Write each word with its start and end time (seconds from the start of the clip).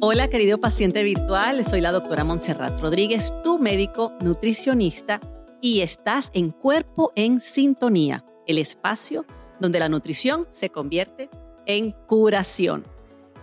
Hola 0.00 0.28
querido 0.28 0.58
paciente 0.58 1.02
virtual, 1.02 1.64
soy 1.64 1.80
la 1.80 1.90
doctora 1.90 2.22
Montserrat 2.22 2.78
Rodríguez, 2.78 3.34
tu 3.42 3.58
médico 3.58 4.12
nutricionista 4.20 5.18
y 5.60 5.80
estás 5.80 6.30
en 6.34 6.52
Cuerpo 6.52 7.10
en 7.16 7.40
Sintonía, 7.40 8.24
el 8.46 8.58
espacio 8.58 9.26
donde 9.58 9.80
la 9.80 9.88
nutrición 9.88 10.46
se 10.50 10.70
convierte 10.70 11.28
en 11.66 11.90
curación. 12.06 12.86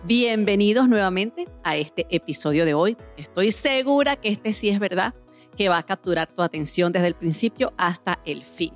Bienvenidos 0.04 0.88
nuevamente 0.88 1.46
a 1.62 1.76
este 1.76 2.06
episodio 2.08 2.64
de 2.64 2.72
hoy. 2.72 2.96
Estoy 3.18 3.52
segura 3.52 4.16
que 4.16 4.30
este 4.30 4.54
sí 4.54 4.70
es 4.70 4.78
verdad, 4.78 5.12
que 5.58 5.68
va 5.68 5.76
a 5.76 5.82
capturar 5.82 6.30
tu 6.30 6.40
atención 6.40 6.90
desde 6.90 7.08
el 7.08 7.16
principio 7.16 7.74
hasta 7.76 8.18
el 8.24 8.42
fin. 8.42 8.72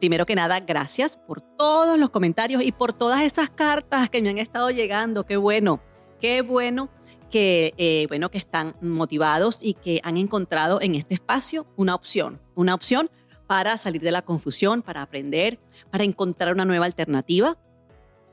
Primero 0.00 0.26
que 0.26 0.34
nada, 0.34 0.58
gracias 0.58 1.16
por 1.16 1.40
todos 1.40 1.98
los 1.98 2.10
comentarios 2.10 2.64
y 2.64 2.72
por 2.72 2.92
todas 2.92 3.22
esas 3.22 3.48
cartas 3.48 4.10
que 4.10 4.20
me 4.22 4.28
han 4.28 4.38
estado 4.38 4.70
llegando. 4.70 5.24
Qué 5.24 5.36
bueno, 5.36 5.80
qué 6.20 6.42
bueno 6.42 6.88
que, 7.30 7.74
eh, 7.76 8.06
bueno, 8.08 8.30
que 8.30 8.38
están 8.38 8.76
motivados 8.80 9.58
y 9.60 9.74
que 9.74 10.00
han 10.04 10.16
encontrado 10.16 10.80
en 10.80 10.94
este 10.94 11.14
espacio 11.14 11.66
una 11.76 11.94
opción, 11.94 12.40
una 12.54 12.74
opción 12.74 13.10
para 13.46 13.76
salir 13.76 14.02
de 14.02 14.12
la 14.12 14.22
confusión, 14.22 14.82
para 14.82 15.02
aprender, 15.02 15.58
para 15.90 16.04
encontrar 16.04 16.52
una 16.52 16.64
nueva 16.64 16.86
alternativa 16.86 17.58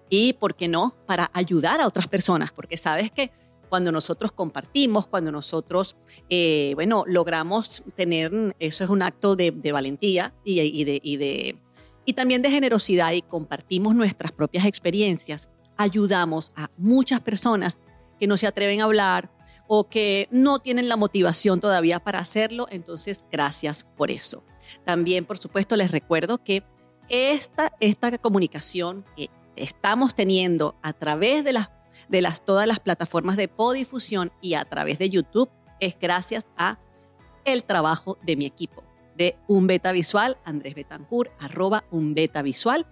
y, 0.09 0.33
¿por 0.33 0.55
qué 0.55 0.67
no?, 0.67 0.95
para 1.05 1.29
ayudar 1.33 1.81
a 1.81 1.87
otras 1.87 2.07
personas, 2.07 2.51
porque 2.51 2.77
sabes 2.77 3.11
que 3.11 3.31
cuando 3.69 3.91
nosotros 3.91 4.31
compartimos, 4.31 5.07
cuando 5.07 5.31
nosotros, 5.31 5.97
eh, 6.29 6.73
bueno, 6.75 7.05
logramos 7.07 7.83
tener, 7.95 8.55
eso 8.59 8.83
es 8.83 8.89
un 8.89 9.01
acto 9.01 9.35
de, 9.35 9.51
valentía 9.71 10.33
y, 10.43 10.83
de, 10.83 10.99
y, 11.01 11.17
de, 11.17 11.57
y 12.05 12.13
también 12.13 12.43
de 12.43 12.51
generosidad 12.51 13.13
y 13.13 13.23
compartimos 13.23 13.95
nuestras 13.95 14.31
propias 14.31 14.65
experiencias, 14.65 15.49
ayudamos 15.77 16.51
a 16.55 16.69
muchas 16.77 17.21
personas 17.21 17.79
que 18.23 18.27
no 18.27 18.37
se 18.37 18.47
atreven 18.47 18.79
a 18.79 18.85
hablar 18.85 19.29
o 19.67 19.89
que 19.89 20.29
no 20.31 20.59
tienen 20.59 20.87
la 20.87 20.95
motivación 20.95 21.59
todavía 21.59 21.99
para 21.99 22.19
hacerlo. 22.19 22.67
Entonces, 22.69 23.25
gracias 23.29 23.85
por 23.97 24.11
eso. 24.11 24.45
También, 24.85 25.25
por 25.25 25.37
supuesto, 25.37 25.75
les 25.75 25.91
recuerdo 25.91 26.41
que 26.41 26.63
esta, 27.09 27.73
esta 27.81 28.17
comunicación 28.19 29.03
que 29.17 29.29
estamos 29.57 30.15
teniendo 30.15 30.77
a 30.81 30.93
través 30.93 31.43
de 31.43 31.51
las 31.51 31.69
de 32.07 32.21
las, 32.21 32.45
todas 32.45 32.65
las 32.65 32.79
plataformas 32.79 33.35
de 33.35 33.49
podifusión 33.49 34.31
y 34.39 34.53
a 34.53 34.63
través 34.63 34.99
de 34.99 35.09
YouTube 35.09 35.49
es 35.81 35.97
gracias 35.99 36.45
a 36.55 36.79
el 37.43 37.65
trabajo 37.65 38.17
de 38.23 38.37
mi 38.37 38.45
equipo, 38.45 38.85
de 39.17 39.35
Un 39.49 39.67
Beta 39.67 39.91
Visual, 39.91 40.37
Andrés 40.45 40.75
Betancourt, 40.75 41.29
arroba 41.41 41.83
Un 41.91 42.13
Beta 42.13 42.41
Visual, 42.41 42.87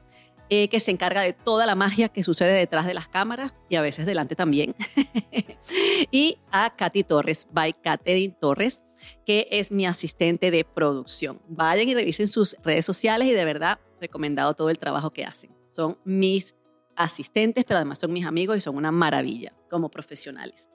eh, 0.53 0.67
que 0.67 0.81
se 0.81 0.91
encarga 0.91 1.21
de 1.21 1.31
toda 1.31 1.65
la 1.65 1.75
magia 1.75 2.09
que 2.09 2.23
sucede 2.23 2.51
detrás 2.51 2.85
de 2.85 2.93
las 2.93 3.07
cámaras 3.07 3.55
y 3.69 3.77
a 3.77 3.81
veces 3.81 4.05
delante 4.05 4.35
también. 4.35 4.75
y 6.11 6.39
a 6.51 6.75
Katy 6.75 7.05
Torres, 7.05 7.47
by 7.53 7.71
Catherine 7.71 8.35
Torres, 8.37 8.83
que 9.25 9.47
es 9.49 9.71
mi 9.71 9.85
asistente 9.85 10.51
de 10.51 10.65
producción. 10.65 11.41
Vayan 11.47 11.87
y 11.87 11.93
revisen 11.93 12.27
sus 12.27 12.57
redes 12.65 12.85
sociales 12.85 13.29
y 13.29 13.31
de 13.31 13.45
verdad 13.45 13.79
recomendado 14.01 14.53
todo 14.53 14.69
el 14.69 14.77
trabajo 14.77 15.11
que 15.11 15.23
hacen. 15.23 15.55
Son 15.69 15.97
mis 16.03 16.53
asistentes, 16.97 17.63
pero 17.63 17.77
además 17.77 17.99
son 17.99 18.11
mis 18.11 18.25
amigos 18.25 18.57
y 18.57 18.59
son 18.59 18.75
una 18.75 18.91
maravilla 18.91 19.53
como 19.69 19.89
profesionales. 19.89 20.67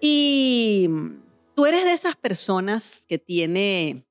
Y 0.00 0.90
tú 1.54 1.66
eres 1.66 1.84
de 1.84 1.92
esas 1.92 2.16
personas 2.16 3.04
que 3.06 3.20
tiene 3.20 4.04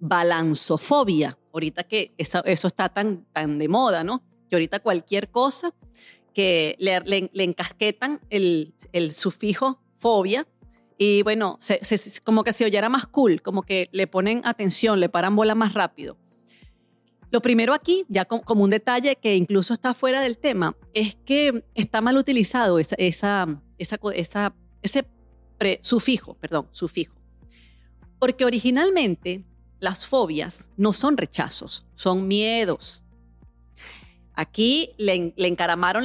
balanzofobia, 0.00 1.38
ahorita 1.52 1.84
que 1.84 2.12
eso, 2.18 2.42
está 2.44 2.88
tan, 2.88 3.26
tan 3.32 3.58
de 3.58 3.68
moda, 3.68 4.02
¿no? 4.02 4.22
Que 4.48 4.56
ahorita 4.56 4.80
cualquier 4.80 5.30
cosa 5.30 5.74
que 6.34 6.76
le, 6.78 7.00
le, 7.32 7.44
encasquetan 7.44 8.20
el, 8.30 8.74
el, 8.92 9.12
sufijo 9.12 9.80
fobia 9.98 10.46
y 10.96 11.22
bueno, 11.22 11.58
como 12.24 12.44
que 12.44 12.52
se 12.52 12.64
oyera 12.64 12.88
más 12.88 13.06
cool, 13.06 13.42
como 13.42 13.62
que 13.62 13.88
le 13.92 14.06
ponen 14.06 14.42
atención, 14.44 15.00
le 15.00 15.08
paran 15.08 15.36
bola 15.36 15.54
más 15.54 15.74
rápido. 15.74 16.18
Lo 17.30 17.40
primero 17.40 17.74
aquí, 17.74 18.04
ya 18.08 18.24
como 18.24 18.64
un 18.64 18.70
detalle 18.70 19.16
que 19.16 19.36
incluso 19.36 19.72
está 19.72 19.94
fuera 19.94 20.20
del 20.20 20.36
tema, 20.36 20.76
es 20.94 21.16
que 21.24 21.64
está 21.74 22.00
mal 22.00 22.16
utilizado 22.16 22.78
esa, 22.78 22.96
esa, 22.98 23.60
esa, 23.78 24.54
ese 24.82 25.06
sufijo, 25.82 26.34
perdón, 26.34 26.68
sufijo. 26.72 27.14
Porque 28.18 28.44
originalmente 28.44 29.44
las 29.80 30.06
fobias 30.06 30.70
no 30.76 30.92
son 30.92 31.16
rechazos, 31.16 31.86
son 31.96 32.28
miedos. 32.28 33.04
Aquí 34.34 34.94
le, 34.96 35.34
encaramaron 35.36 36.04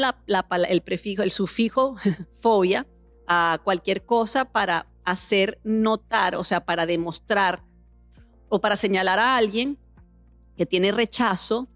el 0.68 0.82
prefijo, 0.82 1.22
el 1.24 1.32
sufijo 1.32 1.96
fobia 2.42 2.88
a 3.28 3.60
cualquier 3.64 4.06
cosa 4.06 4.46
para 4.46 4.88
hacer 5.04 5.60
notar, 5.64 6.36
o 6.36 6.44
sea, 6.44 6.66
para 6.66 6.86
demostrar 6.86 7.64
o 8.50 8.60
para 8.60 8.76
señalar 8.76 9.20
a 9.20 9.36
alguien 9.36 9.78
que 10.58 10.66
tiene 10.66 10.92
rechazo 10.92 11.68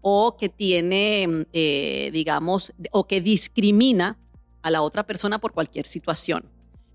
o 0.00 0.36
que 0.36 0.48
tiene, 0.48 1.46
eh, 1.52 2.10
digamos, 2.12 2.72
o 2.90 3.06
que 3.06 3.20
discrimina 3.20 4.18
a 4.62 4.70
la 4.70 4.82
otra 4.82 5.06
persona 5.06 5.38
por 5.38 5.52
cualquier 5.52 5.86
situación. 5.86 6.50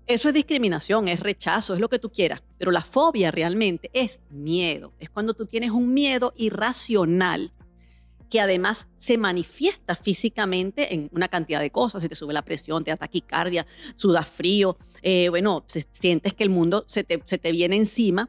Eso 0.08 0.28
es 0.28 0.34
discriminación, 0.34 1.06
es 1.06 1.20
rechazo, 1.20 1.74
es 1.74 1.80
lo 1.80 1.88
que 1.88 1.98
tú 1.98 2.10
quieras, 2.10 2.42
pero 2.58 2.70
la 2.70 2.80
fobia 2.80 3.30
realmente 3.30 3.90
es 3.92 4.20
miedo, 4.30 4.92
es 4.98 5.10
cuando 5.10 5.34
tú 5.34 5.46
tienes 5.46 5.70
un 5.70 5.94
miedo 5.94 6.32
irracional 6.36 7.52
que 8.30 8.40
además 8.40 8.88
se 8.96 9.16
manifiesta 9.16 9.94
físicamente 9.94 10.92
en 10.92 11.08
una 11.12 11.28
cantidad 11.28 11.60
de 11.60 11.70
cosas. 11.70 12.02
Si 12.02 12.08
te 12.08 12.14
sube 12.14 12.34
la 12.34 12.42
presión, 12.42 12.84
te 12.84 12.90
da 12.90 12.96
taquicardia, 12.96 13.66
sudas 13.94 14.28
frío, 14.28 14.76
eh, 15.02 15.28
bueno, 15.30 15.64
sientes 15.92 16.34
que 16.34 16.44
el 16.44 16.50
mundo 16.50 16.84
se 16.88 17.06
se 17.24 17.38
te 17.38 17.52
viene 17.52 17.76
encima 17.76 18.28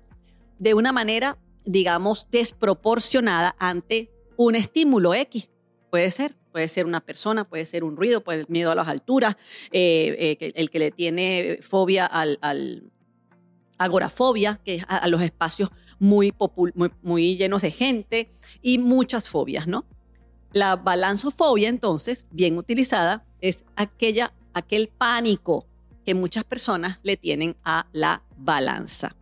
de 0.58 0.74
una 0.74 0.94
manera 0.94 1.38
digamos, 1.70 2.28
desproporcionada 2.32 3.56
ante 3.60 4.12
un 4.38 4.56
estímulo 4.56 5.14
X. 5.14 5.52
Puede 5.92 6.10
ser, 6.10 6.36
puede 6.52 6.68
ser 6.68 6.86
una 6.86 7.02
persona, 7.02 7.44
puede 7.44 7.66
ser 7.66 7.84
un 7.84 7.96
ruido, 7.96 8.22
puede 8.22 8.40
ser 8.40 8.50
miedo 8.50 8.72
a 8.72 8.76
las 8.76 8.88
alturas, 8.88 9.36
eh, 9.72 10.38
eh, 10.40 10.52
el 10.56 10.70
que 10.70 10.80
le 10.80 10.92
tiene 10.92 11.60
fobia 11.62 12.06
al, 12.06 12.92
agorafobia, 13.78 14.60
que 14.64 14.76
es 14.76 14.86
a, 14.88 15.08
los 15.08 15.22
espacios 15.22 15.70
muy, 16.00 16.34
muy, 16.76 16.92
muy, 17.02 17.38
llenos 17.38 17.62
de 17.62 17.72
gente 17.72 18.30
y 18.62 18.78
muchas 18.78 19.30
fobias, 19.30 19.68
¿no? 19.68 19.86
La 20.52 20.76
balanzofobia, 20.76 21.70
entonces, 21.70 22.26
bien 22.32 22.58
utilizada, 22.58 23.26
es 23.40 23.64
aquella, 23.76 24.34
aquel 24.54 24.90
pánico 24.90 25.66
que 26.06 26.16
muchas 26.16 26.44
personas 26.44 27.00
le 27.04 27.18
tienen 27.18 27.56
a 27.64 27.88
la 27.94 28.24
balanza. 28.38 29.16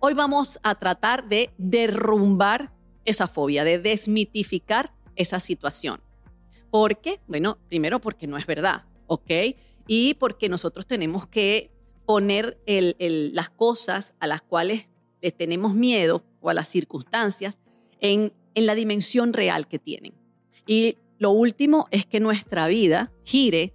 Hoy 0.00 0.14
vamos 0.14 0.58
a 0.62 0.74
tratar 0.74 1.28
de 1.28 1.50
derrumbar 1.58 2.72
esa 3.04 3.28
fobia, 3.28 3.64
de 3.64 3.78
desmitificar 3.78 4.92
esa 5.16 5.40
situación. 5.40 6.00
¿Por 6.74 6.98
qué? 6.98 7.20
Bueno, 7.28 7.56
primero 7.68 8.00
porque 8.00 8.26
no 8.26 8.36
es 8.36 8.46
verdad, 8.46 8.82
¿ok? 9.06 9.30
Y 9.86 10.14
porque 10.14 10.48
nosotros 10.48 10.88
tenemos 10.88 11.24
que 11.24 11.70
poner 12.04 12.58
las 12.66 13.48
cosas 13.48 14.12
a 14.18 14.26
las 14.26 14.42
cuales 14.42 14.88
les 15.22 15.36
tenemos 15.36 15.74
miedo 15.74 16.24
o 16.40 16.50
a 16.50 16.54
las 16.54 16.66
circunstancias 16.66 17.60
en, 18.00 18.32
en 18.56 18.66
la 18.66 18.74
dimensión 18.74 19.32
real 19.32 19.68
que 19.68 19.78
tienen. 19.78 20.14
Y 20.66 20.98
lo 21.18 21.30
último 21.30 21.86
es 21.92 22.06
que 22.06 22.18
nuestra 22.18 22.66
vida 22.66 23.12
gire 23.22 23.72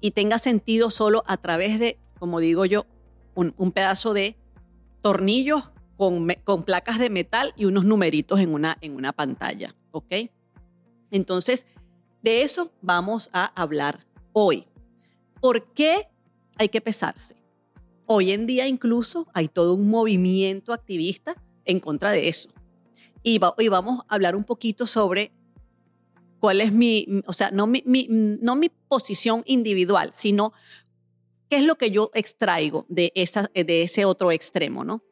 y 0.00 0.12
tenga 0.12 0.38
sentido 0.38 0.88
solo 0.88 1.24
a 1.26 1.36
través 1.36 1.78
de, 1.78 1.98
como 2.18 2.40
digo 2.40 2.64
yo, 2.64 2.86
un, 3.34 3.52
un 3.58 3.70
pedazo 3.70 4.14
de 4.14 4.38
tornillos 5.02 5.72
con, 5.98 6.26
con, 6.42 6.62
placas 6.62 6.98
de 6.98 7.10
metal 7.10 7.52
y 7.54 7.66
unos 7.66 7.84
numeritos 7.84 8.40
en 8.40 8.54
una, 8.54 8.78
en 8.80 8.96
una 8.96 9.12
pantalla, 9.12 9.74
¿ok? 9.90 10.30
Entonces, 11.10 11.66
de 12.24 12.42
eso 12.42 12.72
vamos 12.80 13.28
a 13.32 13.44
hablar 13.60 14.06
hoy. 14.32 14.66
¿Por 15.42 15.72
qué 15.74 16.08
hay 16.56 16.70
que 16.70 16.80
pesarse? 16.80 17.36
Hoy 18.06 18.32
en 18.32 18.46
día 18.46 18.66
incluso 18.66 19.28
hay 19.34 19.48
todo 19.48 19.74
un 19.74 19.90
movimiento 19.90 20.72
activista 20.72 21.40
en 21.66 21.80
contra 21.80 22.10
de 22.12 22.28
eso. 22.28 22.48
Y, 23.22 23.38
hoy 23.58 23.68
vamos 23.68 24.00
a 24.08 24.14
hablar 24.14 24.36
un 24.36 24.44
poquito 24.44 24.86
sobre 24.86 25.32
cuál 26.40 26.62
es 26.62 26.72
mi, 26.72 27.06
o 27.26 27.32
sea, 27.32 27.50
no 27.50 27.66
mi, 27.66 27.82
no 27.86 28.56
mi 28.56 28.70
posición 28.88 29.42
individual, 29.46 30.10
sino 30.14 30.52
¿Qué 31.50 31.56
es 31.56 31.64
lo 31.64 31.76
que 31.76 31.90
yo 31.90 32.10
extraigo 32.14 32.86
de, 32.88 33.12
esa, 33.14 33.50
de 33.54 33.82
ese 33.82 34.04
otro 34.06 34.32
extremo, 34.32 34.82
no? 34.82 35.02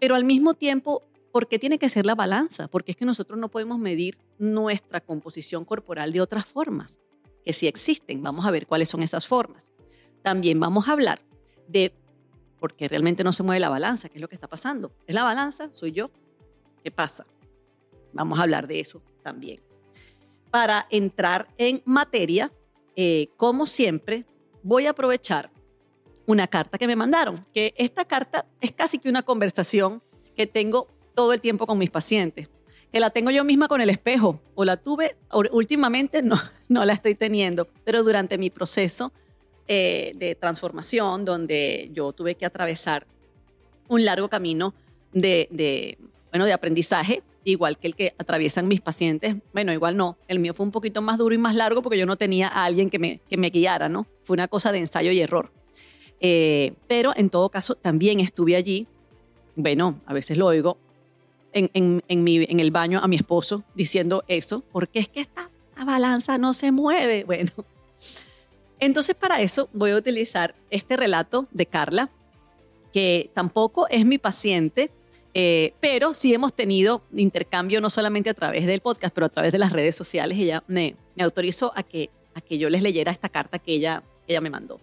Pero 0.00 0.14
al 0.14 0.24
mismo 0.24 0.54
tiempo, 0.54 1.07
¿por 1.32 1.48
qué 1.48 1.58
tiene 1.58 1.78
que 1.78 1.88
ser 1.88 2.06
la 2.06 2.14
balanza? 2.14 2.68
Porque 2.68 2.92
es 2.92 2.96
que 2.96 3.04
nosotros 3.04 3.38
no 3.38 3.48
podemos 3.48 3.78
medir 3.78 4.18
nuestra 4.38 5.00
composición 5.00 5.64
corporal 5.64 6.12
de 6.12 6.20
otras 6.20 6.46
formas, 6.46 7.00
que 7.44 7.52
sí 7.52 7.66
existen. 7.66 8.22
Vamos 8.22 8.46
a 8.46 8.50
ver 8.50 8.66
cuáles 8.66 8.88
son 8.88 9.02
esas 9.02 9.26
formas. 9.26 9.72
También 10.22 10.58
vamos 10.58 10.88
a 10.88 10.92
hablar 10.92 11.22
de 11.68 11.94
por 12.58 12.74
qué 12.74 12.88
realmente 12.88 13.24
no 13.24 13.32
se 13.32 13.42
mueve 13.42 13.60
la 13.60 13.68
balanza, 13.68 14.08
qué 14.08 14.18
es 14.18 14.22
lo 14.22 14.28
que 14.28 14.34
está 14.34 14.48
pasando. 14.48 14.92
¿Es 15.06 15.14
la 15.14 15.22
balanza? 15.22 15.72
¿Soy 15.72 15.92
yo? 15.92 16.10
¿Qué 16.82 16.90
pasa? 16.90 17.26
Vamos 18.12 18.38
a 18.38 18.42
hablar 18.42 18.66
de 18.66 18.80
eso 18.80 19.02
también. 19.22 19.60
Para 20.50 20.86
entrar 20.90 21.48
en 21.58 21.82
materia, 21.84 22.52
eh, 22.96 23.28
como 23.36 23.66
siempre, 23.66 24.24
voy 24.62 24.86
a 24.86 24.90
aprovechar 24.90 25.50
una 26.26 26.46
carta 26.46 26.78
que 26.78 26.86
me 26.86 26.96
mandaron, 26.96 27.46
que 27.54 27.74
esta 27.76 28.04
carta 28.04 28.46
es 28.60 28.72
casi 28.72 28.98
que 28.98 29.08
una 29.08 29.22
conversación 29.22 30.02
que 30.36 30.46
tengo 30.46 30.88
todo 31.18 31.32
el 31.32 31.40
tiempo 31.40 31.66
con 31.66 31.78
mis 31.78 31.90
pacientes, 31.90 32.48
que 32.92 33.00
la 33.00 33.10
tengo 33.10 33.32
yo 33.32 33.42
misma 33.42 33.66
con 33.66 33.80
el 33.80 33.90
espejo, 33.90 34.40
o 34.54 34.64
la 34.64 34.76
tuve, 34.76 35.16
últimamente 35.50 36.22
no, 36.22 36.36
no 36.68 36.84
la 36.84 36.92
estoy 36.92 37.16
teniendo, 37.16 37.66
pero 37.82 38.04
durante 38.04 38.38
mi 38.38 38.50
proceso 38.50 39.12
eh, 39.66 40.12
de 40.14 40.36
transformación, 40.36 41.24
donde 41.24 41.90
yo 41.92 42.12
tuve 42.12 42.36
que 42.36 42.46
atravesar 42.46 43.04
un 43.88 44.04
largo 44.04 44.28
camino 44.28 44.74
de, 45.12 45.98
bueno, 46.30 46.44
de 46.44 46.52
aprendizaje, 46.52 47.24
igual 47.42 47.78
que 47.78 47.88
el 47.88 47.96
que 47.96 48.14
atraviesan 48.16 48.68
mis 48.68 48.80
pacientes. 48.80 49.34
Bueno, 49.52 49.72
igual 49.72 49.96
no, 49.96 50.18
el 50.28 50.38
mío 50.38 50.54
fue 50.54 50.66
un 50.66 50.70
poquito 50.70 51.02
más 51.02 51.18
duro 51.18 51.34
y 51.34 51.38
más 51.38 51.56
largo 51.56 51.82
porque 51.82 51.98
yo 51.98 52.06
no 52.06 52.14
tenía 52.14 52.46
a 52.46 52.64
alguien 52.64 52.90
que 52.90 53.00
me, 53.00 53.20
que 53.28 53.36
me 53.36 53.50
guiara, 53.50 53.88
¿no? 53.88 54.06
Fue 54.22 54.34
una 54.34 54.46
cosa 54.46 54.70
de 54.70 54.78
ensayo 54.78 55.10
y 55.10 55.20
error. 55.20 55.50
Eh, 56.20 56.74
pero 56.86 57.12
en 57.16 57.28
todo 57.28 57.48
caso, 57.48 57.74
también 57.74 58.20
estuve 58.20 58.54
allí. 58.54 58.86
Bueno, 59.56 60.00
a 60.06 60.14
veces 60.14 60.38
lo 60.38 60.46
oigo 60.46 60.78
en, 61.52 61.70
en, 61.74 62.02
en, 62.08 62.24
mi, 62.24 62.44
en 62.48 62.60
el 62.60 62.70
baño 62.70 63.00
a 63.02 63.08
mi 63.08 63.16
esposo 63.16 63.64
diciendo 63.74 64.24
eso, 64.28 64.62
porque 64.72 64.98
es 64.98 65.08
que 65.08 65.20
esta 65.20 65.50
balanza 65.84 66.38
no 66.38 66.54
se 66.54 66.72
mueve. 66.72 67.24
Bueno, 67.26 67.50
entonces 68.80 69.16
para 69.16 69.40
eso 69.42 69.68
voy 69.72 69.90
a 69.90 69.96
utilizar 69.96 70.54
este 70.70 70.96
relato 70.96 71.48
de 71.50 71.66
Carla, 71.66 72.10
que 72.92 73.30
tampoco 73.34 73.88
es 73.88 74.06
mi 74.06 74.18
paciente, 74.18 74.90
eh, 75.34 75.74
pero 75.80 76.14
sí 76.14 76.32
hemos 76.32 76.54
tenido 76.54 77.02
intercambio 77.14 77.80
no 77.80 77.90
solamente 77.90 78.30
a 78.30 78.34
través 78.34 78.66
del 78.66 78.80
podcast, 78.80 79.14
pero 79.14 79.26
a 79.26 79.30
través 79.30 79.52
de 79.52 79.58
las 79.58 79.72
redes 79.72 79.96
sociales. 79.96 80.38
Ella 80.38 80.62
me, 80.68 80.94
me 81.16 81.24
autorizó 81.24 81.72
a 81.74 81.82
que, 81.82 82.10
a 82.34 82.40
que 82.40 82.56
yo 82.56 82.70
les 82.70 82.82
leyera 82.82 83.10
esta 83.10 83.28
carta 83.28 83.58
que 83.58 83.72
ella, 83.72 84.02
ella 84.26 84.40
me 84.40 84.50
mandó. 84.50 84.80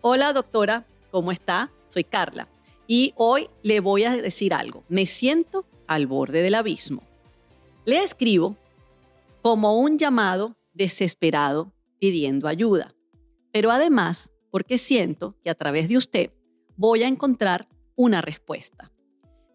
Hola 0.00 0.32
doctora, 0.32 0.86
¿cómo 1.10 1.30
está? 1.30 1.70
Soy 1.88 2.04
Carla 2.04 2.48
y 2.86 3.12
hoy 3.16 3.48
le 3.62 3.80
voy 3.80 4.04
a 4.04 4.16
decir 4.16 4.54
algo. 4.54 4.84
Me 4.88 5.06
siento 5.06 5.64
al 5.86 6.06
borde 6.06 6.42
del 6.42 6.54
abismo. 6.54 7.02
Le 7.84 8.02
escribo 8.02 8.56
como 9.42 9.78
un 9.78 9.98
llamado 9.98 10.56
desesperado 10.74 11.72
pidiendo 11.98 12.48
ayuda, 12.48 12.94
pero 13.52 13.70
además 13.70 14.32
porque 14.50 14.78
siento 14.78 15.36
que 15.42 15.50
a 15.50 15.54
través 15.54 15.88
de 15.88 15.96
usted 15.96 16.30
voy 16.76 17.02
a 17.02 17.08
encontrar 17.08 17.68
una 17.94 18.20
respuesta. 18.20 18.92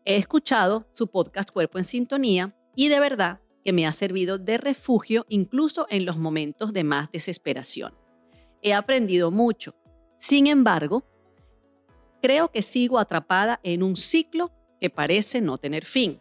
He 0.05 0.15
escuchado 0.15 0.87
su 0.93 1.07
podcast 1.07 1.51
Cuerpo 1.51 1.77
en 1.77 1.83
Sintonía 1.83 2.55
y 2.75 2.87
de 2.89 2.99
verdad 2.99 3.41
que 3.63 3.73
me 3.73 3.85
ha 3.85 3.93
servido 3.93 4.37
de 4.37 4.57
refugio 4.57 5.25
incluso 5.29 5.85
en 5.89 6.05
los 6.05 6.17
momentos 6.17 6.73
de 6.73 6.83
más 6.83 7.11
desesperación. 7.11 7.93
He 8.61 8.73
aprendido 8.73 9.31
mucho. 9.31 9.75
Sin 10.17 10.47
embargo, 10.47 11.03
creo 12.21 12.49
que 12.51 12.61
sigo 12.61 12.99
atrapada 12.99 13.59
en 13.63 13.83
un 13.83 13.95
ciclo 13.95 14.51
que 14.81 14.89
parece 14.89 15.41
no 15.41 15.59
tener 15.59 15.85
fin. 15.85 16.19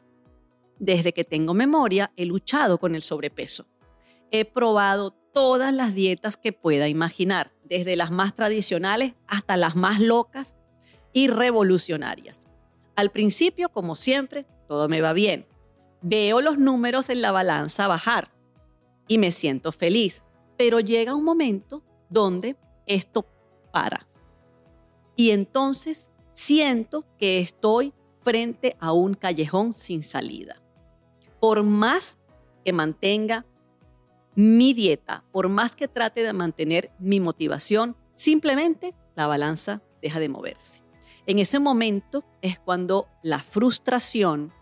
Desde 0.79 1.15
que 1.15 1.25
tengo 1.25 1.55
memoria, 1.55 2.13
he 2.15 2.27
luchado 2.27 2.79
con 2.79 2.95
el 2.95 3.03
sobrepeso. 3.03 3.67
He 4.31 4.45
probado 4.45 5.13
todas 5.33 5.73
las 5.73 5.95
dietas 5.95 6.37
que 6.37 6.53
pueda 6.53 6.87
imaginar, 6.87 7.53
desde 7.65 7.97
las 7.97 8.11
más 8.11 8.35
tradicionales 8.35 9.15
hasta 9.27 9.57
las 9.57 9.77
más 9.77 9.99
locas 9.99 10.57
y 11.15 11.29
revolucionarias. 11.29 12.47
Al 12.97 13.11
principio, 13.11 13.71
como 13.71 13.97
siempre, 13.97 14.47
todo 14.69 14.89
me 14.89 15.01
va 15.01 15.15
bien. 15.15 15.47
Veo 16.03 16.43
los 16.43 16.59
números 16.59 17.09
en 17.09 17.23
la 17.23 17.33
balanza 17.33 17.89
bajar 17.89 18.31
y 19.09 19.17
me 19.17 19.31
siento 19.31 19.73
feliz, 19.73 20.25
pero 20.59 20.81
llega 20.81 21.15
un 21.15 21.25
momento 21.25 21.83
donde 22.11 22.57
esto 22.87 23.27
para. 23.73 24.07
Y 25.17 25.31
entonces 25.31 26.11
siento 26.35 27.05
que 27.19 27.41
estoy 27.41 27.93
frente 28.23 28.77
a 28.81 28.93
un 28.93 29.15
callejón 29.15 29.73
sin 29.73 30.03
salida. 30.03 30.61
Por 31.41 31.63
más 31.65 32.19
que 32.65 32.73
mantenga 32.73 33.47
mi 34.35 34.73
dieta, 34.75 35.25
por 35.33 35.49
más 35.49 35.75
que 35.75 35.89
trate 35.89 36.23
de 36.23 36.33
mantener 36.33 36.93
mi 36.99 37.21
motivación, 37.21 37.97
simplemente 38.15 38.95
la 39.17 39.27
balanza 39.27 39.83
deja 40.01 40.21
de 40.21 40.29
moverse. 40.29 40.83
En 41.27 41.39
ese 41.39 41.59
momento 41.59 42.23
es 42.43 42.59
cuando 42.59 43.09
la 43.23 43.39
frustración 43.39 44.53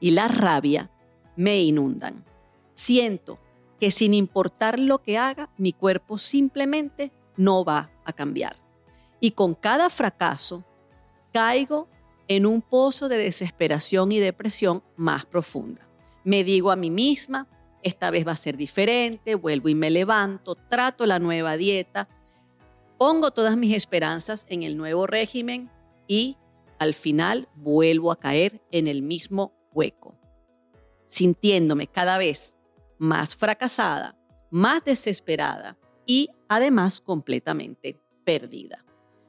y 0.00 0.10
la 0.10 0.28
rabia 0.28 0.90
me 1.36 1.62
inundan. 1.62 2.24
Siento 2.74 3.38
que 3.78 3.90
sin 3.90 4.14
importar 4.14 4.78
lo 4.78 5.02
que 5.02 5.18
haga, 5.18 5.50
mi 5.58 5.72
cuerpo 5.72 6.18
simplemente 6.18 7.12
no 7.36 7.64
va 7.64 7.90
a 8.04 8.12
cambiar. 8.12 8.56
Y 9.20 9.32
con 9.32 9.54
cada 9.54 9.90
fracaso, 9.90 10.64
caigo 11.32 11.88
en 12.28 12.46
un 12.46 12.62
pozo 12.62 13.08
de 13.08 13.18
desesperación 13.18 14.12
y 14.12 14.18
depresión 14.18 14.82
más 14.96 15.26
profunda. 15.26 15.88
Me 16.24 16.44
digo 16.44 16.70
a 16.70 16.76
mí 16.76 16.90
misma, 16.90 17.48
esta 17.82 18.10
vez 18.10 18.26
va 18.26 18.32
a 18.32 18.36
ser 18.36 18.56
diferente, 18.56 19.34
vuelvo 19.34 19.68
y 19.68 19.74
me 19.74 19.90
levanto, 19.90 20.54
trato 20.54 21.04
la 21.06 21.18
nueva 21.18 21.56
dieta, 21.56 22.08
pongo 22.96 23.32
todas 23.32 23.56
mis 23.56 23.74
esperanzas 23.74 24.46
en 24.48 24.62
el 24.62 24.76
nuevo 24.76 25.06
régimen 25.06 25.70
y 26.06 26.36
al 26.78 26.94
final 26.94 27.48
vuelvo 27.54 28.12
a 28.12 28.18
caer 28.18 28.62
en 28.70 28.86
el 28.86 29.02
mismo 29.02 29.52
hueco, 29.72 30.16
sintiéndome 31.08 31.86
cada 31.86 32.18
vez 32.18 32.54
más 32.98 33.34
fracasada, 33.34 34.16
más 34.50 34.84
desesperada 34.84 35.76
y 36.06 36.28
además 36.48 37.00
completamente 37.00 38.00
perdida. 38.24 38.84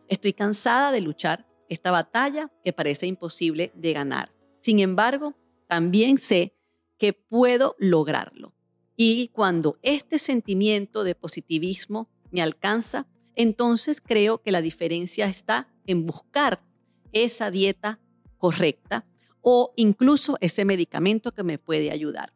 Estoy 0.07 0.33
cansada 0.33 0.91
de 0.91 1.01
luchar 1.01 1.47
esta 1.73 1.91
batalla 1.91 2.51
que 2.63 2.73
parece 2.73 3.07
imposible 3.07 3.71
de 3.75 3.93
ganar. 3.93 4.33
Sin 4.59 4.79
embargo, 4.79 5.35
también 5.67 6.17
sé 6.17 6.55
que 6.97 7.13
puedo 7.13 7.75
lograrlo. 7.79 8.53
Y 8.95 9.29
cuando 9.29 9.77
este 9.81 10.19
sentimiento 10.19 11.03
de 11.03 11.15
positivismo 11.15 12.09
me 12.31 12.41
alcanza, 12.41 13.07
entonces 13.35 13.99
creo 14.01 14.41
que 14.41 14.51
la 14.51 14.61
diferencia 14.61 15.25
está 15.25 15.67
en 15.85 16.05
buscar 16.05 16.63
esa 17.11 17.51
dieta 17.51 17.99
correcta 18.37 19.05
o 19.41 19.73
incluso 19.75 20.37
ese 20.41 20.63
medicamento 20.65 21.33
que 21.33 21.43
me 21.43 21.57
puede 21.57 21.91
ayudar. 21.91 22.33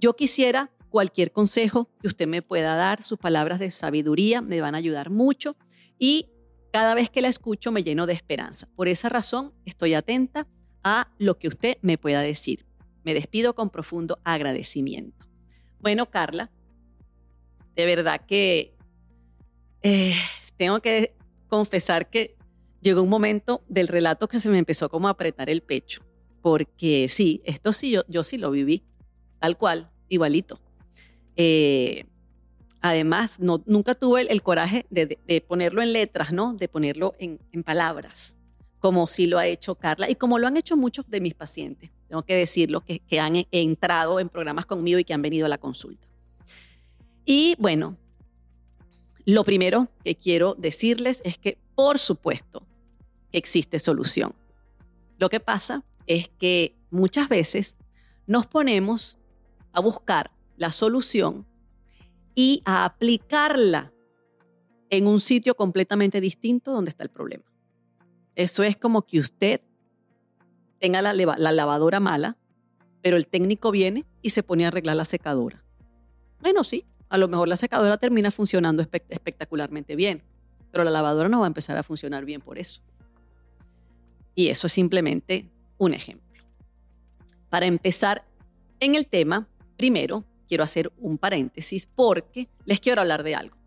Yo 0.00 0.14
quisiera 0.16 0.72
cualquier 0.88 1.32
consejo 1.32 1.90
que 2.00 2.08
usted 2.08 2.26
me 2.26 2.42
pueda 2.42 2.76
dar, 2.76 3.02
sus 3.02 3.18
palabras 3.18 3.58
de 3.58 3.70
sabiduría 3.70 4.42
me 4.42 4.60
van 4.60 4.74
a 4.74 4.78
ayudar 4.78 5.10
mucho 5.10 5.56
y 5.98 6.30
cada 6.72 6.94
vez 6.94 7.10
que 7.10 7.22
la 7.22 7.28
escucho 7.28 7.72
me 7.72 7.82
lleno 7.82 8.06
de 8.06 8.12
esperanza. 8.12 8.68
Por 8.76 8.88
esa 8.88 9.08
razón 9.08 9.52
estoy 9.64 9.94
atenta 9.94 10.46
a 10.82 11.10
lo 11.18 11.38
que 11.38 11.48
usted 11.48 11.76
me 11.82 11.98
pueda 11.98 12.20
decir. 12.20 12.66
Me 13.04 13.14
despido 13.14 13.54
con 13.54 13.70
profundo 13.70 14.18
agradecimiento. 14.24 15.26
Bueno, 15.80 16.10
Carla, 16.10 16.50
de 17.74 17.86
verdad 17.86 18.20
que 18.26 18.74
eh, 19.82 20.14
tengo 20.56 20.80
que 20.80 21.14
confesar 21.48 22.10
que 22.10 22.36
llegó 22.80 23.02
un 23.02 23.08
momento 23.08 23.62
del 23.68 23.88
relato 23.88 24.28
que 24.28 24.40
se 24.40 24.50
me 24.50 24.58
empezó 24.58 24.88
como 24.88 25.08
a 25.08 25.12
apretar 25.12 25.48
el 25.50 25.62
pecho, 25.62 26.04
porque 26.42 27.08
sí, 27.08 27.40
esto 27.44 27.72
sí, 27.72 27.90
yo, 27.90 28.02
yo 28.08 28.24
sí 28.24 28.38
lo 28.38 28.50
viví, 28.50 28.84
tal 29.38 29.56
cual, 29.56 29.90
igualito. 30.08 30.58
Eh, 31.36 32.06
además, 32.80 33.40
no, 33.40 33.62
nunca 33.66 33.94
tuve 33.94 34.22
el, 34.22 34.42
coraje 34.42 34.86
de, 34.90 35.44
ponerlo 35.46 35.82
en 35.82 35.92
letras, 35.92 36.32
¿no? 36.32 36.54
De 36.54 36.68
ponerlo 36.68 37.14
en, 37.18 37.38
palabras, 37.64 38.36
como 38.78 39.06
sí 39.06 39.26
lo 39.26 39.38
ha 39.38 39.46
hecho 39.46 39.74
Carla 39.74 40.08
y 40.10 40.14
como 40.14 40.38
lo 40.38 40.46
han 40.46 40.56
hecho 40.56 40.76
muchos 40.76 41.08
de 41.08 41.20
mis 41.20 41.34
pacientes 41.34 41.90
tengo 42.08 42.22
que 42.22 42.34
decirlo, 42.34 42.82
que, 42.84 43.20
han 43.20 43.46
entrado 43.52 44.18
en 44.18 44.28
programas 44.28 44.66
conmigo 44.66 44.98
y 44.98 45.04
que 45.04 45.12
han 45.12 45.22
venido 45.22 45.46
a 45.46 45.48
la 45.48 45.58
consulta. 45.58 46.08
Y 47.24 47.54
bueno, 47.58 47.98
lo 49.26 49.44
primero 49.44 49.88
que 50.02 50.16
quiero 50.16 50.54
decirles 50.54 51.20
es 51.24 51.36
que, 51.36 51.58
por 51.74 51.98
supuesto, 51.98 52.66
existe 53.30 53.78
solución. 53.78 54.34
Lo 55.18 55.28
que 55.28 55.38
pasa 55.38 55.84
es 56.06 56.28
que 56.28 56.74
muchas 56.90 57.28
veces 57.28 57.76
nos 58.26 58.46
ponemos 58.46 59.18
a 59.72 59.80
buscar 59.80 60.30
la 60.56 60.72
solución 60.72 61.46
y 62.40 62.62
a 62.64 62.84
aplicarla 62.84 63.92
en 64.90 65.08
un 65.08 65.18
sitio 65.18 65.56
completamente 65.56 66.20
distinto 66.20 66.70
donde 66.70 66.90
está 66.90 67.02
el 67.02 67.10
problema. 67.10 67.42
Eso 68.36 68.62
es 68.62 68.76
como 68.76 69.02
que 69.02 69.18
usted 69.18 69.60
tenga 70.78 71.02
la, 71.02 71.12
lavadora 71.14 71.98
mala, 71.98 72.36
pero 73.02 73.16
el 73.16 73.26
técnico 73.26 73.72
viene 73.72 74.06
y 74.22 74.30
se 74.30 74.44
pone 74.44 74.64
a 74.64 74.68
arreglar 74.68 74.94
la 74.94 75.04
secadora. 75.04 75.64
Bueno, 76.40 76.62
sí, 76.62 76.86
a 77.08 77.18
lo 77.18 77.26
mejor 77.26 77.48
la 77.48 77.56
secadora 77.56 77.96
termina 77.96 78.30
funcionando 78.30 78.86
espectacularmente 79.08 79.96
bien, 79.96 80.22
pero 80.70 80.84
la 80.84 80.92
lavadora 80.92 81.28
no 81.28 81.40
va 81.40 81.46
a 81.46 81.48
empezar 81.48 81.76
a 81.76 81.82
funcionar 81.82 82.24
bien 82.24 82.40
por 82.40 82.60
eso. 82.60 82.82
Y 84.36 84.46
eso 84.46 84.68
es 84.68 84.72
simplemente 84.72 85.50
un 85.76 85.92
ejemplo. 85.92 86.44
Para 87.50 87.66
empezar 87.66 88.24
en 88.78 88.94
el 88.94 89.08
tema, 89.08 89.48
primero 89.76 90.22
quiero 90.48 90.64
hacer 90.64 90.92
un 90.98 91.18
paréntesis 91.18 91.86
porque 91.86 92.48
les 92.64 92.80
quiero 92.80 93.00
hablar 93.00 93.22
de 93.22 93.34
algo 93.34 93.58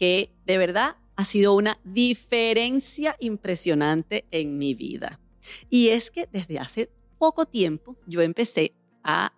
que 0.00 0.32
de 0.46 0.56
verdad 0.56 0.96
ha 1.14 1.26
sido 1.26 1.54
una 1.54 1.78
diferencia 1.84 3.14
impresionante 3.20 4.24
en 4.30 4.56
mi 4.56 4.72
vida. 4.72 5.20
Y 5.68 5.88
es 5.88 6.10
que 6.10 6.26
desde 6.32 6.58
hace 6.58 6.90
poco 7.18 7.44
tiempo 7.44 7.94
yo 8.06 8.22
empecé 8.22 8.72
a 9.04 9.34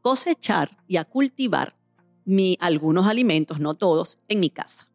cosechar 0.00 0.78
y 0.88 0.96
a 0.96 1.04
cultivar 1.04 1.76
mi, 2.24 2.56
algunos 2.58 3.06
alimentos, 3.06 3.60
no 3.60 3.74
todos, 3.74 4.18
en 4.28 4.40
mi 4.40 4.48
casa. 4.48 4.88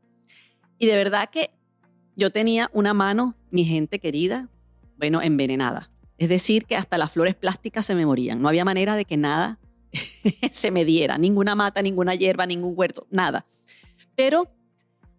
Y 0.80 0.88
de 0.88 0.96
verdad 0.96 1.30
que 1.30 1.52
yo 2.16 2.32
tenía 2.32 2.72
una 2.74 2.96
mano, 2.96 3.36
mi 3.52 3.66
gente 3.66 4.00
querida, 4.00 4.50
bueno, 4.98 5.22
envenenada. 5.22 5.92
Es 6.18 6.30
decir, 6.30 6.66
que 6.66 6.76
hasta 6.76 6.98
las 6.98 7.14
flores 7.14 7.36
plásticas 7.36 7.86
se 7.86 7.94
me 7.94 8.08
morían. 8.08 8.42
No 8.42 8.48
había 8.48 8.66
manera 8.66 8.96
de 8.96 9.06
que 9.06 9.18
nada 9.18 9.60
se 10.52 10.72
me 10.72 10.86
diera, 10.86 11.18
ninguna 11.18 11.56
mata, 11.56 11.82
ninguna 11.82 12.16
hierba, 12.16 12.46
ningún 12.46 12.74
huerto, 12.76 13.08
nada. 13.10 13.46
Pero 14.16 14.50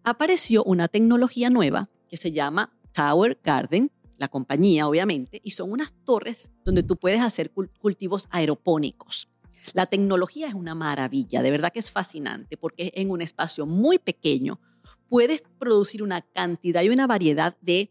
apareció 0.04 0.64
una 0.64 0.88
tecnología 0.88 1.50
nueva 1.50 1.88
que 2.08 2.16
se 2.16 2.32
llama 2.32 2.72
Tower 2.92 3.38
Garden, 3.42 3.90
la 4.18 4.28
compañía 4.28 4.86
obviamente, 4.86 5.40
y 5.42 5.52
son 5.52 5.72
unas 5.72 5.92
torres 6.04 6.52
donde 6.64 6.82
tú 6.82 6.96
puedes 6.96 7.20
hacer 7.20 7.50
cultivos 7.50 8.28
aeropónicos. 8.30 9.28
La 9.74 9.86
tecnología 9.86 10.48
es 10.48 10.54
una 10.54 10.74
maravilla, 10.74 11.42
de 11.42 11.50
verdad 11.50 11.72
que 11.72 11.78
es 11.78 11.90
fascinante 11.90 12.56
porque 12.56 12.92
en 12.94 13.10
un 13.10 13.22
espacio 13.22 13.64
muy 13.64 13.98
pequeño 13.98 14.60
puedes 15.08 15.42
producir 15.58 16.02
una 16.02 16.20
cantidad 16.22 16.82
y 16.82 16.88
una 16.88 17.06
variedad 17.06 17.56
de 17.60 17.90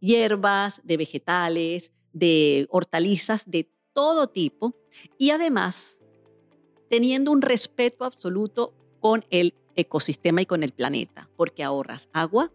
hierbas, 0.00 0.80
de 0.84 0.96
vegetales, 0.96 1.92
de 2.12 2.66
hortalizas 2.70 3.50
de 3.50 3.70
todo 3.92 4.28
tipo 4.28 4.74
y 5.18 5.30
además 5.30 6.01
teniendo 6.92 7.32
un 7.32 7.40
respeto 7.40 8.04
absoluto 8.04 8.74
con 9.00 9.24
el 9.30 9.54
ecosistema 9.76 10.42
y 10.42 10.46
con 10.46 10.62
el 10.62 10.72
planeta, 10.72 11.26
porque 11.38 11.64
ahorras 11.64 12.10
agua, 12.12 12.52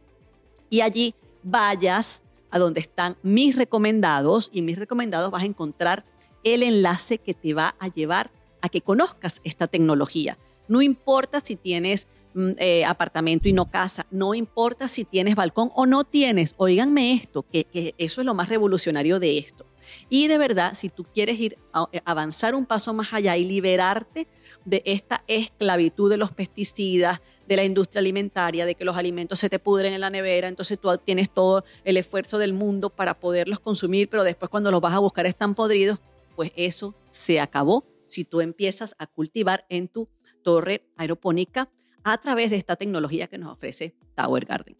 y 0.71 0.81
allí 0.83 1.13
vayas 1.43 2.23
a 2.51 2.59
donde 2.59 2.81
están 2.81 3.17
mis 3.23 3.57
recomendados 3.57 4.51
y 4.53 4.63
mis 4.63 4.79
recomendados 4.79 5.31
vas 5.31 5.43
a 5.43 5.47
encontrar 5.47 6.05
el 6.45 6.63
enlace 6.63 7.19
que 7.19 7.35
te 7.35 7.55
va 7.55 7.77
a 7.79 7.89
llevar 7.89 8.31
a 8.63 8.69
que 8.69 8.81
conozcas 8.81 9.41
esta 9.45 9.67
tecnología. 9.67 10.39
No 10.69 10.83
importa 10.83 11.41
si 11.41 11.57
tienes 11.57 12.07
mm, 12.35 12.51
eh, 12.59 12.85
apartamento 12.85 13.49
y 13.49 13.53
no 13.53 13.71
casa, 13.71 14.07
no 14.11 14.35
importa 14.35 14.89
si 14.89 15.05
tienes 15.05 15.35
balcón 15.35 15.71
o 15.75 15.87
no 15.87 16.05
tienes, 16.05 16.55
oíganme 16.57 17.13
esto, 17.13 17.43
que, 17.43 17.65
que 17.65 17.95
eso 17.99 18.21
es 18.21 18.25
lo 18.25 18.35
más 18.35 18.49
revolucionario 18.49 19.19
de 19.19 19.39
esto. 19.39 19.67
Y 20.09 20.29
de 20.29 20.39
verdad, 20.39 20.75
si 20.75 20.89
tú 20.89 21.05
quieres 21.05 21.39
ir 21.39 21.59
a 21.73 21.87
eh, 21.93 22.01
avanzar 22.05 22.55
un 22.55 22.67
paso 22.67 22.93
más 22.93 23.13
allá 23.13 23.37
y 23.37 23.45
liberarte 23.45 24.27
de 24.65 24.83
esta 24.85 25.25
esclavitud 25.27 26.11
de 26.11 26.17
los 26.17 26.33
pesticidas, 26.33 27.21
de 27.47 27.57
la 27.57 27.65
industria 27.65 28.01
alimentaria, 28.01 28.67
de 28.67 28.75
que 28.75 28.85
los 28.85 28.97
alimentos 28.97 29.39
se 29.39 29.49
te 29.49 29.59
pudren 29.59 29.93
en 29.93 30.01
la 30.01 30.11
nevera, 30.11 30.49
entonces 30.49 30.79
tú 30.79 30.97
tienes 30.99 31.31
todo 31.31 31.65
el 31.85 31.97
esfuerzo 31.97 32.39
del 32.39 32.53
mundo 32.53 32.91
para 32.91 33.19
poderlos 33.19 33.61
consumir, 33.61 34.09
pero 34.09 34.25
después 34.25 34.51
cuando 34.51 34.71
los 34.71 34.81
vas 34.81 34.95
a 34.95 34.99
buscar 34.99 35.27
están 35.27 35.55
podridos, 35.55 36.01
pues 36.37 36.53
eso 36.57 36.95
se 37.09 37.41
acabó 37.41 37.85
si 38.07 38.25
tú 38.25 38.41
empiezas 38.41 38.95
a 38.99 39.07
cultivar 39.07 39.67
en 39.69 39.89
tu 39.89 40.09
torre 40.43 40.87
aeropónica 40.97 41.71
a 42.03 42.19
través 42.19 42.51
de 42.51 42.57
esta 42.57 42.77
tecnología 42.77 43.27
que 43.27 43.39
nos 43.39 43.53
ofrece 43.53 43.95
Tower 44.15 44.45
Garden. 44.45 44.77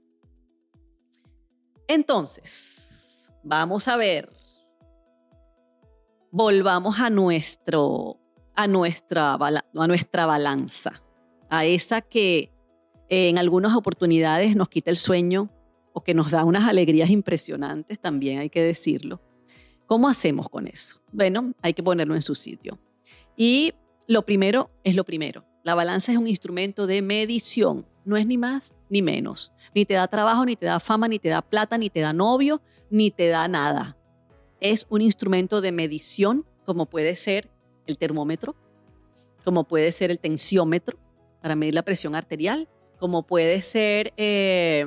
Entonces, 1.87 3.33
vamos 3.43 3.89
a 3.89 3.97
ver 3.97 4.31
volvamos 6.31 7.01
a, 7.01 7.11
nuestro, 7.11 8.19
a, 8.55 8.67
nuestra, 8.67 9.35
a 9.35 9.87
nuestra 9.87 10.27
balanza, 10.27 11.03
a 11.49 11.65
esa 11.65 12.01
que 12.01 12.53
en 13.09 13.39
algunas 13.39 13.75
oportunidades 13.75 14.55
nos 14.57 14.69
quita 14.69 14.91
el 14.91 14.97
sueño 14.97 15.51
o 15.93 16.03
que 16.03 16.15
nos 16.15 16.31
da 16.31 16.45
unas 16.45 16.69
alegrías 16.69 17.11
impresionantes, 17.11 17.99
también 17.99 18.39
hay 18.39 18.51
que 18.51 18.63
decirlo. 18.63 19.21
¿Cómo 19.87 20.09
hacemos 20.09 20.49
con 20.49 20.69
eso? 20.69 21.01
Bueno, 21.11 21.53
hay 21.63 21.75
que 21.75 21.83
ponerlo 21.83 22.15
en 22.15 22.23
su 22.23 22.37
sitio. 22.37 22.79
Y 23.37 23.73
lo 24.07 24.25
primero 24.25 24.69
es 24.85 24.95
lo 24.95 25.05
primero. 25.05 25.45
La 25.65 25.75
balanza 25.75 26.13
es 26.13 26.19
un 26.19 26.29
instrumento 26.29 26.87
de 26.87 27.03
medición, 27.03 27.87
no 28.05 28.17
es 28.17 28.27
ni 28.27 28.39
más 28.39 28.75
ni 28.89 29.03
menos. 29.03 29.53
Ni 29.75 29.85
te 29.85 29.95
da 29.95 30.07
trabajo, 30.07 30.45
ni 30.45 30.55
te 30.55 30.67
da 30.67 30.79
fama, 30.79 31.09
ni 31.09 31.19
te 31.19 31.29
da 31.29 31.43
plata, 31.43 31.77
ni 31.77 31.91
te 31.91 32.01
da 32.01 32.13
novio, 32.13 32.63
ni 32.89 33.11
te 33.11 33.29
da 33.29 33.49
nada 33.49 34.00
es 34.61 34.87
un 34.89 35.03
instrumento 35.03 35.61
de 35.61 35.73
medición, 35.73 36.47
como 36.65 36.87
puede 36.87 37.17
ser 37.17 37.51
el 37.87 37.99
termómetro, 37.99 38.55
como 39.45 39.65
puede 39.65 39.91
ser 39.93 40.11
el 40.11 40.19
tensiómetro 40.19 40.99
para 41.41 41.55
medir 41.55 41.75
la 41.75 41.83
presión 41.83 42.15
arterial, 42.15 42.69
como 42.99 43.27
puede 43.27 43.61
ser 43.63 44.13
eh, 44.17 44.85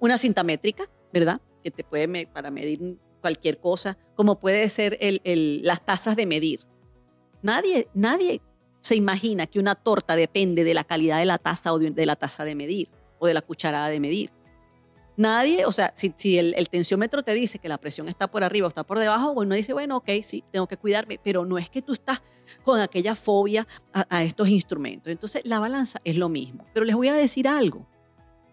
una 0.00 0.18
cinta 0.18 0.42
métrica, 0.42 0.84
¿verdad? 1.12 1.40
Que 1.62 1.70
te 1.70 1.84
puede 1.84 2.26
para 2.26 2.50
medir 2.50 2.98
cualquier 3.20 3.58
cosa, 3.58 3.96
como 4.16 4.38
puede 4.38 4.68
ser 4.68 4.98
las 5.22 5.86
tazas 5.86 6.16
de 6.16 6.26
medir. 6.26 6.60
Nadie, 7.42 7.88
nadie 7.94 8.42
se 8.80 8.96
imagina 8.96 9.46
que 9.46 9.60
una 9.60 9.76
torta 9.76 10.16
depende 10.16 10.64
de 10.64 10.74
la 10.74 10.84
calidad 10.84 11.18
de 11.18 11.26
la 11.26 11.38
taza 11.38 11.72
o 11.72 11.78
de 11.78 12.06
la 12.06 12.16
taza 12.16 12.44
de 12.44 12.56
medir 12.56 12.88
o 13.20 13.28
de 13.28 13.34
la 13.34 13.40
cucharada 13.40 13.88
de 13.88 14.00
medir. 14.00 14.30
Nadie, 15.16 15.66
o 15.66 15.72
sea, 15.72 15.92
si, 15.94 16.38
el, 16.38 16.68
tensiómetro 16.70 17.22
te 17.22 17.34
dice 17.34 17.58
que 17.58 17.68
la 17.68 17.78
presión 17.78 18.08
está 18.08 18.30
por 18.30 18.44
arriba 18.44 18.66
o 18.66 18.68
está 18.68 18.82
por 18.82 18.98
debajo, 18.98 19.32
uno 19.32 19.54
dice, 19.54 19.74
bueno, 19.74 19.98
ok, 19.98 20.08
sí, 20.22 20.42
tengo 20.50 20.66
que 20.66 20.78
cuidarme, 20.78 21.20
pero 21.22 21.44
no 21.44 21.58
es 21.58 21.68
que 21.68 21.82
tú 21.82 21.92
estás 21.92 22.22
con 22.64 22.80
aquella 22.80 23.14
fobia 23.14 23.66
a, 23.92 24.22
estos 24.22 24.48
instrumentos. 24.48 25.12
Entonces, 25.12 25.42
la 25.44 25.58
balanza 25.58 26.00
es 26.04 26.16
lo 26.16 26.28
mismo. 26.28 26.64
Pero 26.72 26.86
les 26.86 26.96
voy 26.96 27.08
a 27.08 27.14
decir 27.14 27.46
algo, 27.46 27.86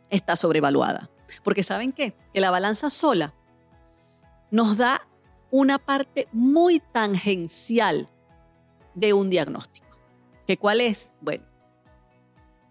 está 0.10 0.36
sobrevaluada. 0.36 1.10
Porque 1.44 1.64
¿saben 1.64 1.94
qué? 1.94 2.14
Que 2.34 2.42
la 2.42 2.52
balanza 2.52 2.90
sola 2.90 3.34
nos 4.52 4.78
da 4.78 5.08
una 5.52 5.78
parte 5.78 6.28
muy 6.32 6.80
tangencial 6.80 8.10
de 8.96 9.14
un 9.14 9.30
diagnóstico. 9.30 9.88
¿Que 10.46 10.58
cuál 10.58 10.82
es? 10.82 11.14
Bueno, 11.22 11.46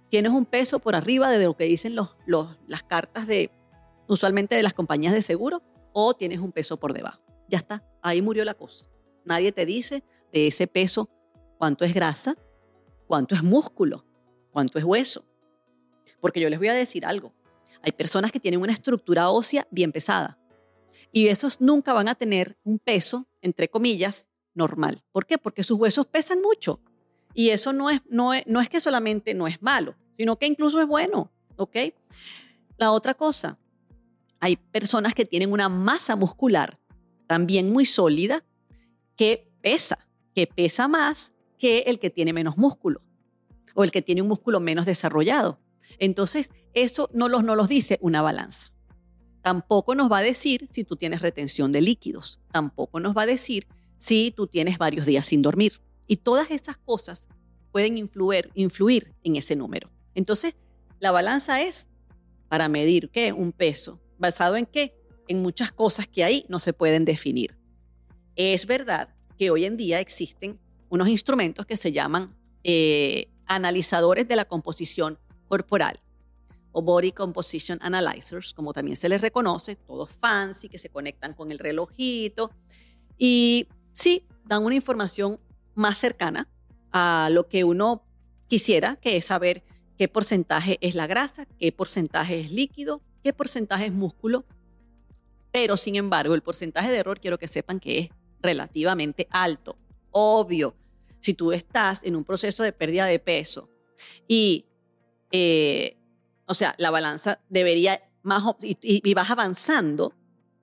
tienes 0.09 0.33
un 0.33 0.45
peso 0.45 0.78
por 0.78 0.95
arriba 0.95 1.30
de 1.30 1.45
lo 1.45 1.57
que 1.57 1.64
dicen 1.64 1.95
los, 1.95 2.16
las 2.26 2.83
cartas 2.83 3.26
de 3.26 3.50
usualmente 4.09 4.55
de 4.55 4.62
las 4.62 4.75
compañías 4.75 5.15
de 5.15 5.23
seguro, 5.23 5.62
o 5.93 6.15
tienes 6.15 6.41
un 6.41 6.53
peso 6.53 6.79
por 6.79 6.93
debajo. 6.93 7.23
Ya 7.49 7.59
está, 7.59 7.85
ahí 8.03 8.23
murió 8.23 8.45
la 8.45 8.55
cosa. 8.55 8.87
Nadie 9.25 9.53
te 9.53 9.67
dice 9.67 10.05
de 10.33 10.47
ese 10.47 10.67
peso 10.67 11.09
cuánto 11.59 11.85
es 11.85 11.95
grasa, 11.95 12.37
cuánto 13.07 13.35
es 13.35 13.43
músculo, 13.43 14.05
cuánto 14.53 14.79
es 14.79 14.85
hueso. 14.85 15.25
Porque 16.21 16.41
yo 16.41 16.49
les 16.50 16.59
voy 16.59 16.69
a 16.69 16.75
decir 16.75 17.05
algo. 17.05 17.35
Hay 17.83 17.93
personas 17.93 18.33
que 18.33 18.41
tienen 18.41 18.61
una 18.61 18.73
estructura 18.73 19.31
ósea 19.31 19.67
bien 19.71 19.93
pesada 19.93 20.38
y 21.12 21.29
esos 21.29 21.61
nunca 21.61 21.93
van 21.93 22.09
a 22.09 22.15
tener 22.15 22.57
un 22.65 22.79
peso, 22.79 23.27
entre 23.41 23.69
comillas, 23.69 24.29
normal. 24.55 25.03
¿Por 25.12 25.27
qué? 25.27 25.38
Porque 25.38 25.62
sus 25.62 25.79
huesos 25.79 26.07
pesan 26.07 26.43
mucho. 26.43 26.81
Y 27.35 27.50
eso 27.50 27.73
no 27.73 27.91
es, 27.91 28.00
no 28.09 28.35
es, 28.35 28.47
no 28.47 28.61
es 28.61 28.69
que 28.69 28.81
solamente 28.81 29.35
no 29.35 29.47
es 29.47 29.62
malo, 29.62 29.95
sino 30.17 30.38
que 30.38 30.47
incluso 30.47 30.81
es 30.81 30.87
bueno. 30.87 31.31
¿Ok? 31.57 31.77
La 32.77 32.93
otra 32.93 33.15
cosa, 33.15 33.59
hay 34.40 34.57
personas 34.57 35.14
que 35.14 35.25
tienen 35.25 35.52
una 35.52 35.68
masa 35.68 36.16
muscular 36.16 36.78
también 37.26 37.71
muy 37.71 37.85
sólida 37.85 38.45
que 39.16 39.50
pesa, 39.61 39.99
que 40.35 40.47
pesa 40.47 40.88
más 40.88 41.33
que 41.59 41.80
el 41.80 41.99
que 41.99 42.11
tiene 42.11 42.33
menos 42.33 42.57
músculo 42.57 43.02
o 43.75 43.85
el 43.85 43.90
que 43.90 44.02
tiene 44.02 44.23
un 44.23 44.28
músculo 44.28 44.61
menos 44.61 44.87
desarrollado. 44.87 45.61
Entonces, 45.99 46.50
eso 46.75 47.11
no 47.12 47.28
los, 47.28 47.45
no 47.45 47.54
los 47.54 47.68
dice 47.68 47.99
una 48.00 48.23
balanza. 48.23 48.73
Tampoco 49.42 49.95
nos 49.95 50.11
va 50.11 50.18
a 50.18 50.23
decir 50.23 50.68
si 50.73 50.85
tú 50.85 50.97
tienes 50.97 51.23
retención 51.23 51.73
de 51.73 51.80
líquidos. 51.80 52.40
Tampoco 52.50 53.00
nos 53.00 53.16
va 53.16 53.23
a 53.23 53.26
decir 53.26 53.66
si 53.97 54.33
tú 54.35 54.47
tienes 54.47 54.78
varios 54.78 55.07
días 55.07 55.26
sin 55.26 55.42
dormir. 55.42 55.80
Y 56.07 56.16
todas 56.18 56.50
esas 56.50 56.76
cosas 56.76 57.28
pueden 57.73 57.99
influir, 57.99 58.50
influir 58.54 59.14
en 59.23 59.37
ese 59.37 59.57
número. 59.57 59.90
Entonces, 60.14 60.57
la 61.00 61.11
balanza 61.11 61.62
es 61.62 61.87
para 62.49 62.68
medir 62.68 63.11
qué? 63.11 63.33
Un 63.33 63.52
peso. 63.52 64.00
¿Basado 64.18 64.56
en 64.56 64.66
qué? 64.66 64.94
En 65.28 65.42
muchas 65.42 65.72
cosas 65.72 66.06
que 66.06 66.25
ahí 66.25 66.44
no 66.48 66.58
se 66.58 66.72
pueden 66.72 67.04
definir. 67.04 67.56
Es 68.37 68.66
verdad 68.66 69.14
que 69.38 69.50
hoy 69.50 69.64
en 69.64 69.76
día 69.76 70.00
existen 70.00 70.58
unos 70.88 71.08
instrumentos 71.08 71.66
que 71.66 71.76
se 71.76 71.92
llaman 71.92 72.37
eh, 72.64 73.30
analizadores 73.46 74.26
de 74.26 74.37
la 74.37 74.44
composición 74.44 75.18
corporal 75.48 76.00
o 76.72 76.82
Body 76.82 77.12
Composition 77.12 77.78
Analyzers, 77.80 78.52
como 78.52 78.72
también 78.72 78.96
se 78.96 79.08
les 79.08 79.20
reconoce, 79.20 79.76
todos 79.76 80.10
fancy, 80.10 80.68
que 80.68 80.78
se 80.78 80.90
conectan 80.90 81.34
con 81.34 81.50
el 81.50 81.58
relojito. 81.58 82.50
Y 83.16 83.68
sí, 83.92 84.25
dan 84.44 84.64
una 84.64 84.75
información 84.75 85.40
más 85.75 85.98
cercana 85.98 86.48
a 86.92 87.28
lo 87.32 87.48
que 87.48 87.64
uno 87.64 88.04
quisiera, 88.48 88.96
que 88.96 89.16
es 89.16 89.26
saber 89.26 89.62
qué 89.96 90.08
porcentaje 90.08 90.78
es 90.80 90.94
la 90.94 91.06
grasa, 91.06 91.46
qué 91.58 91.72
porcentaje 91.72 92.40
es 92.40 92.52
líquido, 92.52 93.02
qué 93.22 93.32
porcentaje 93.32 93.87
es 93.87 93.92
músculo. 93.92 94.44
Pero, 95.50 95.76
sin 95.76 95.96
embargo, 95.96 96.34
el 96.34 96.42
porcentaje 96.42 96.90
de 96.90 96.98
error 96.98 97.20
quiero 97.20 97.38
que 97.38 97.48
sepan 97.48 97.80
que 97.80 97.98
es 97.98 98.10
relativamente 98.40 99.26
alto. 99.30 99.78
Obvio, 100.10 100.76
si 101.20 101.34
tú 101.34 101.52
estás 101.52 102.02
en 102.04 102.16
un 102.16 102.25
proceso 102.25 102.62
de 102.62 102.72
pérdida 102.72 103.06
de 103.06 103.18
peso 103.18 103.70
y 104.26 104.66
eh, 105.30 105.98
o 106.48 106.54
sea, 106.54 106.75
la 106.78 106.90
balanza 106.90 107.40
debería 107.48 108.02
más, 108.22 108.42
y, 108.60 109.14
vas 109.14 109.30
avanzando, 109.30 110.14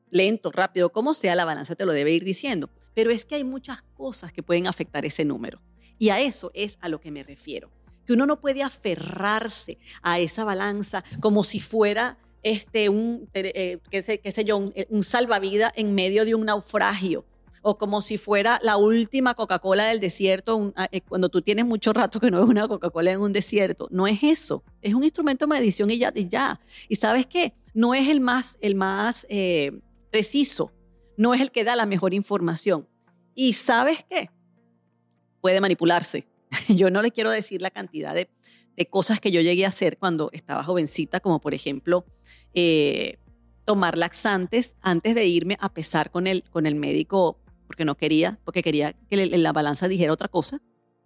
lento, 0.09 0.51
rápido, 0.51 0.91
como 0.91 1.13
sea, 1.13 1.35
la 1.35 1.45
balanza 1.45 1.75
te 1.75 1.85
lo 1.85 1.93
debe 1.93 2.11
ir 2.11 2.23
diciendo. 2.23 2.69
Pero 2.93 3.11
es 3.11 3.23
que 3.23 3.35
hay 3.35 3.43
muchas 3.43 3.81
cosas 3.81 4.33
que 4.33 4.43
pueden 4.43 4.67
afectar 4.67 5.05
ese 5.05 5.25
número. 5.25 5.61
Y 5.97 6.09
a 6.09 6.19
eso 6.19 6.51
es 6.53 6.77
a 6.81 6.89
lo 6.89 6.99
que 6.99 7.11
me 7.11 7.23
refiero. 7.23 7.71
Que 8.05 8.13
uno 8.13 8.25
no 8.25 8.41
puede 8.41 8.63
aferrarse 8.63 9.77
a 10.01 10.19
esa 10.19 10.43
balanza 10.43 11.03
como 11.19 11.43
si 11.43 11.59
fuera 11.59 12.17
este, 12.45 12.89
un, 12.89 13.27
eh, 13.33 13.79
qué, 13.89 14.03
sé, 14.03 14.19
qué 14.19 14.31
sé 14.31 14.45
yo, 14.45 14.57
un, 14.57 14.73
un 14.89 15.03
salvavidas 15.03 15.73
en 15.75 15.95
medio 15.95 16.25
de 16.25 16.35
un 16.35 16.45
naufragio 16.45 17.25
o 17.67 17.79
como 17.79 18.03
si 18.03 18.19
fuera 18.19 18.59
la 18.61 18.77
última 18.77 19.33
Coca-Cola 19.33 19.85
del 19.85 19.99
desierto, 19.99 20.71
ah, 20.75 20.87
eh, 20.91 21.01
cuando 21.01 21.29
tú 21.29 21.41
tienes 21.41 21.65
mucho 21.65 21.93
rato 21.93 22.19
que 22.19 22.29
no 22.29 22.39
ves 22.39 22.47
una 22.47 22.67
Coca-Cola 22.67 23.11
en 23.11 23.21
un 23.21 23.33
desierto. 23.33 23.87
No 23.89 24.05
es 24.05 24.19
eso, 24.21 24.63
es 24.83 24.93
un 24.93 25.03
instrumento 25.03 25.47
de 25.47 25.55
medición 25.55 25.89
y 25.89 25.97
ya. 25.97 26.13
Y, 26.13 26.27
ya. 26.27 26.61
y 26.87 26.95
sabes 26.97 27.25
qué, 27.25 27.55
no 27.73 27.95
es 27.95 28.07
el 28.07 28.21
más, 28.21 28.59
el 28.61 28.75
más 28.75 29.25
eh, 29.29 29.71
preciso, 30.11 30.71
no 31.17 31.33
es 31.33 31.41
el 31.41 31.49
que 31.49 31.63
da 31.63 31.75
la 31.75 31.87
mejor 31.87 32.13
información. 32.13 32.87
Y 33.33 33.53
sabes 33.53 34.05
qué, 34.07 34.29
puede 35.41 35.59
manipularse. 35.59 36.27
Yo 36.69 36.89
no 36.89 37.01
le 37.01 37.11
quiero 37.11 37.29
decir 37.31 37.61
la 37.61 37.71
cantidad 37.71 38.13
de, 38.13 38.29
cosas 38.89 39.21
que 39.21 39.31
yo 39.31 39.39
llegué 39.39 39.63
a 39.63 39.69
hacer 39.69 39.97
cuando 39.97 40.29
estaba 40.33 40.63
jovencita, 40.63 41.19
como 41.19 41.39
por 41.39 41.53
ejemplo... 41.53 42.05
Eh, 42.53 43.19
tomar 43.65 43.97
laxantes 43.97 44.75
antes 44.81 45.15
de 45.15 45.25
irme 45.25 45.57
a 45.59 45.73
pesar 45.73 46.11
con 46.11 46.27
el, 46.27 46.43
con 46.51 46.67
el 46.67 46.75
médico 46.75 47.39
porque 47.67 47.83
no 47.83 47.95
quería, 47.95 48.39
porque 48.45 48.61
quería 48.61 48.93
que 49.09 49.17
la 49.25 49.51
balanza 49.51 49.87
dijera 49.87 50.13
otra 50.13 50.27
cosa, 50.27 50.61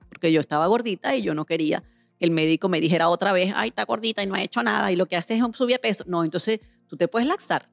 porque 0.10 0.32
yo 0.32 0.42
estaba 0.42 0.68
gordita 0.68 1.16
y 1.16 1.22
yo 1.22 1.34
no 1.34 1.46
quería 1.46 1.84
que 2.20 2.26
el 2.26 2.32
médico 2.32 2.68
me 2.68 2.82
dijera 2.82 3.08
otra 3.08 3.32
vez, 3.32 3.54
ay, 3.56 3.70
está 3.70 3.86
gordita 3.86 4.22
y 4.22 4.28
no 4.28 4.36
ha 4.36 4.44
hecho 4.44 4.62
nada 4.62 4.92
y 4.92 4.98
lo 4.98 5.06
que 5.06 5.16
hace 5.16 5.36
es 5.36 5.44
subir 5.54 5.80
peso. 5.80 6.04
No, 6.06 6.24
entonces 6.26 6.60
tú 6.88 6.98
te 6.98 7.08
puedes 7.08 7.28
laxar 7.28 7.70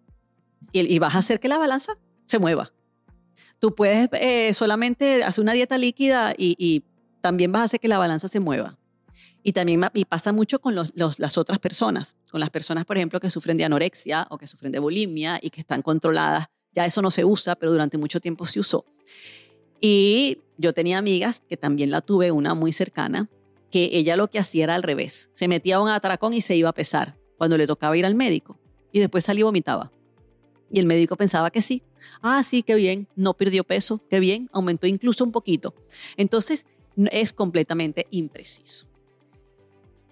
y, 0.73 0.99
vas 1.01 1.17
a 1.17 1.19
hacer 1.19 1.41
que 1.41 1.49
la 1.49 1.59
balanza 1.59 1.99
se 2.25 2.39
mueva. 2.39 2.73
Tú 3.59 3.75
puedes 3.75 4.09
eh, 4.13 4.55
solamente 4.55 5.25
hacer 5.25 5.43
una 5.43 5.53
dieta 5.53 5.79
líquida 5.79 6.33
y, 6.37 6.85
también 7.27 7.53
vas 7.53 7.63
a 7.63 7.65
hacer 7.65 7.81
que 7.81 7.89
la 7.89 7.99
balanza 7.99 8.29
se 8.29 8.41
mueva. 8.41 8.79
Y 9.43 9.53
también 9.53 9.81
y 9.95 10.05
pasa 10.05 10.33
mucho 10.33 10.61
con 10.61 10.75
las 10.75 11.39
otras 11.39 11.59
personas, 11.59 12.17
con 12.31 12.41
las 12.41 12.51
personas, 12.51 12.85
por 12.85 12.97
ejemplo, 12.97 13.21
que 13.21 13.31
sufren 13.31 13.57
de 13.57 13.65
anorexia 13.65 14.27
o 14.31 14.39
que 14.39 14.47
sufren 14.47 14.73
de 14.73 14.79
bulimia 14.79 15.39
y 15.43 15.51
que 15.51 15.61
están 15.61 15.83
controladas 15.83 16.47
ya 16.77 16.85
eso 16.85 17.01
no 17.01 17.11
se 17.11 17.25
usa, 17.25 17.57
pero 17.57 17.73
durante 17.73 17.97
mucho 17.97 18.21
tiempo 18.21 18.45
se 18.45 18.61
usó. 18.61 18.85
Y 19.81 20.43
yo 20.59 20.75
tenía 20.75 20.99
amigas, 20.99 21.43
que 21.49 21.57
también 21.57 21.91
la 21.91 22.03
tuve, 22.03 22.31
una 22.31 22.55
muy 22.55 22.71
cercana, 22.71 23.31
que 23.71 23.89
ella 23.93 24.17
lo 24.17 24.29
que 24.29 24.39
hacía 24.39 24.65
era 24.65 24.75
al 24.75 24.83
revés. 24.83 25.31
Se 25.33 25.49
metía 25.49 25.77
a 25.77 25.81
un 25.81 25.89
atracón 25.89 26.35
y 26.35 26.43
se 26.43 26.55
iba 26.55 26.69
a 26.69 26.75
pesar 26.75 27.17
cuando 27.39 27.57
le 27.57 27.67
tocaba 27.67 27.97
ir 27.97 28.05
al 28.05 28.15
médico. 28.15 28.59
Y 28.93 29.01
después 29.01 29.25
salía 29.25 29.41
y 29.41 29.45
vomitaba. 29.45 29.91
Y 30.71 30.79
el 30.81 30.87
médico 30.87 31.17
pensaba 31.17 31.51
que 31.51 31.63
sí. 31.63 31.83
Ah, 32.21 32.43
sí, 32.43 32.63
qué 32.63 32.75
bien, 32.75 33.09
no 33.17 33.33
perdió 33.35 33.65
peso, 33.65 34.03
qué 34.11 34.21
bien, 34.21 34.51
aumentó 34.53 34.87
incluso 34.87 35.25
un 35.25 35.33
poquito. 35.33 35.75
Entonces, 36.19 36.67
es 37.11 37.33
completamente 37.33 38.07
impreciso. 38.11 38.87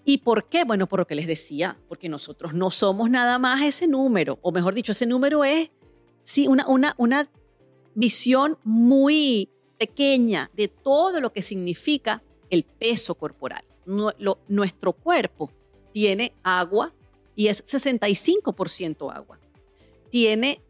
¿Y 0.04 0.18
por 0.18 0.48
qué? 0.48 0.64
Bueno, 0.64 0.86
por 0.86 0.98
lo 0.98 1.06
que 1.06 1.14
les 1.14 1.26
decía, 1.26 1.78
porque 1.88 2.08
nosotros 2.08 2.52
no 2.52 2.70
somos 2.70 3.08
nada 3.08 3.38
más 3.38 3.62
ese 3.62 3.86
número, 3.86 4.38
o 4.42 4.52
mejor 4.52 4.74
dicho, 4.74 4.92
ese 4.92 5.06
número 5.06 5.44
es 5.44 5.70
sí, 6.22 6.46
una, 6.46 6.66
una, 6.68 6.94
una 6.98 7.30
visión 7.94 8.58
muy 8.64 9.48
pequeña 9.78 10.50
de 10.54 10.68
todo 10.68 11.20
lo 11.20 11.32
que 11.32 11.42
significa 11.42 12.22
el 12.50 12.64
peso 12.64 13.14
corporal. 13.14 13.64
nuestro 14.48 14.92
cuerpo 14.92 15.50
tiene 15.92 16.34
agua 16.42 16.92
y 17.34 17.48
es 17.48 17.64
65% 17.64 19.14
agua. 19.14 19.38
Tiene 20.10 20.60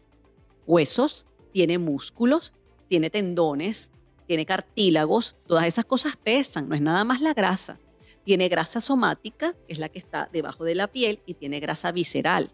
huesos, 0.67 1.27
tiene 1.53 1.79
músculos, 1.79 2.53
tiene 2.89 3.11
tendones, 3.11 3.93
tiene 4.27 4.47
cartílagos, 4.47 5.37
todas 5.47 5.67
esas 5.67 5.85
cosas 5.85 6.17
pesan, 6.17 6.69
no 6.69 6.75
es 6.75 6.81
nada 6.81 7.05
más 7.05 7.21
la 7.21 7.35
grasa. 7.35 7.79
Tiene 8.25 8.49
grasa 8.49 8.81
somática, 8.81 9.53
que 9.67 9.73
es 9.75 9.79
la 9.79 9.91
que 9.91 9.99
está 9.99 10.31
debajo 10.33 10.65
de 10.65 10.75
la 10.75 10.87
piel, 10.87 11.21
y 11.27 11.35
tiene 11.35 11.61
grasa 11.61 11.93
visceral. 11.93 12.51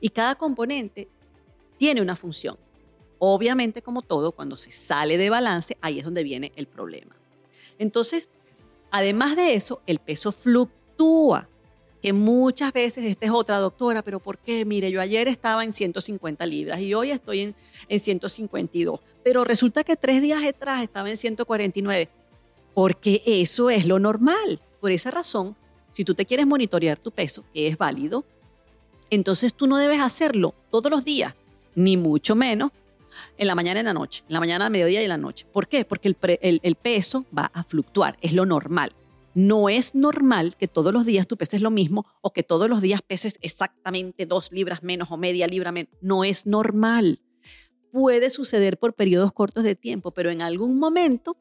Y 0.00 0.10
cada 0.10 0.36
componente 0.36 1.08
tiene 1.78 2.00
una 2.00 2.14
función. 2.14 2.56
Obviamente, 3.18 3.82
como 3.82 4.02
todo, 4.02 4.32
cuando 4.32 4.56
se 4.56 4.70
sale 4.70 5.18
de 5.18 5.30
balance, 5.30 5.76
ahí 5.80 5.98
es 5.98 6.04
donde 6.04 6.22
viene 6.22 6.52
el 6.56 6.66
problema. 6.66 7.16
Entonces, 7.78 8.28
además 8.90 9.36
de 9.36 9.54
eso, 9.54 9.82
el 9.86 9.98
peso 9.98 10.32
fluctúa, 10.32 11.48
que 12.00 12.12
muchas 12.12 12.72
veces, 12.72 13.04
esta 13.04 13.26
es 13.26 13.32
otra 13.32 13.58
doctora, 13.58 14.02
pero 14.02 14.20
¿por 14.20 14.38
qué? 14.38 14.64
Mire, 14.64 14.90
yo 14.90 15.00
ayer 15.00 15.28
estaba 15.28 15.64
en 15.64 15.72
150 15.72 16.46
libras 16.46 16.80
y 16.80 16.94
hoy 16.94 17.10
estoy 17.10 17.40
en, 17.40 17.54
en 17.88 18.00
152, 18.00 19.00
pero 19.22 19.44
resulta 19.44 19.84
que 19.84 19.96
tres 19.96 20.22
días 20.22 20.42
atrás 20.42 20.82
estaba 20.82 21.10
en 21.10 21.16
149, 21.16 22.08
porque 22.74 23.22
eso 23.26 23.70
es 23.70 23.86
lo 23.86 23.98
normal. 23.98 24.60
Por 24.80 24.92
esa 24.92 25.10
razón, 25.10 25.56
si 25.92 26.04
tú 26.04 26.14
te 26.14 26.24
quieres 26.24 26.46
monitorear 26.46 26.98
tu 26.98 27.10
peso, 27.10 27.44
que 27.52 27.66
es 27.68 27.76
válido, 27.76 28.24
entonces 29.10 29.54
tú 29.54 29.66
no 29.66 29.76
debes 29.76 30.00
hacerlo 30.00 30.54
todos 30.70 30.90
los 30.90 31.04
días, 31.04 31.34
ni 31.74 31.96
mucho 31.96 32.34
menos 32.34 32.70
en 33.36 33.46
la 33.46 33.54
mañana 33.54 33.78
y 33.78 33.80
en 33.80 33.86
la 33.86 33.94
noche, 33.94 34.22
en 34.28 34.32
la 34.32 34.40
mañana, 34.40 34.66
al 34.66 34.72
mediodía 34.72 35.00
y 35.00 35.04
en 35.04 35.10
la 35.10 35.18
noche. 35.18 35.46
¿Por 35.52 35.68
qué? 35.68 35.84
Porque 35.84 36.08
el, 36.40 36.60
el, 36.62 36.74
peso 36.76 37.24
va 37.36 37.50
a 37.52 37.64
fluctuar, 37.64 38.16
es 38.20 38.32
lo 38.32 38.46
normal. 38.46 38.92
No 39.34 39.68
es 39.68 39.94
normal 39.94 40.56
que 40.56 40.68
todos 40.68 40.92
los 40.92 41.06
días 41.06 41.26
tú 41.26 41.36
peses 41.36 41.60
lo 41.60 41.70
mismo 41.70 42.04
o 42.20 42.32
que 42.32 42.42
todos 42.42 42.68
los 42.68 42.80
días 42.80 43.02
peses 43.02 43.38
exactamente 43.42 44.26
dos 44.26 44.50
libras 44.50 44.82
menos 44.82 45.10
o 45.10 45.16
media 45.16 45.46
libra 45.46 45.72
menos. 45.72 45.92
No 46.00 46.24
es 46.24 46.46
normal. 46.46 47.20
Puede 47.92 48.30
suceder 48.30 48.78
por 48.78 48.94
periodos 48.94 49.32
cortos 49.32 49.64
de 49.64 49.74
tiempo, 49.74 50.12
pero 50.12 50.30
en 50.30 50.42
algún 50.42 50.78
momento 50.78 51.36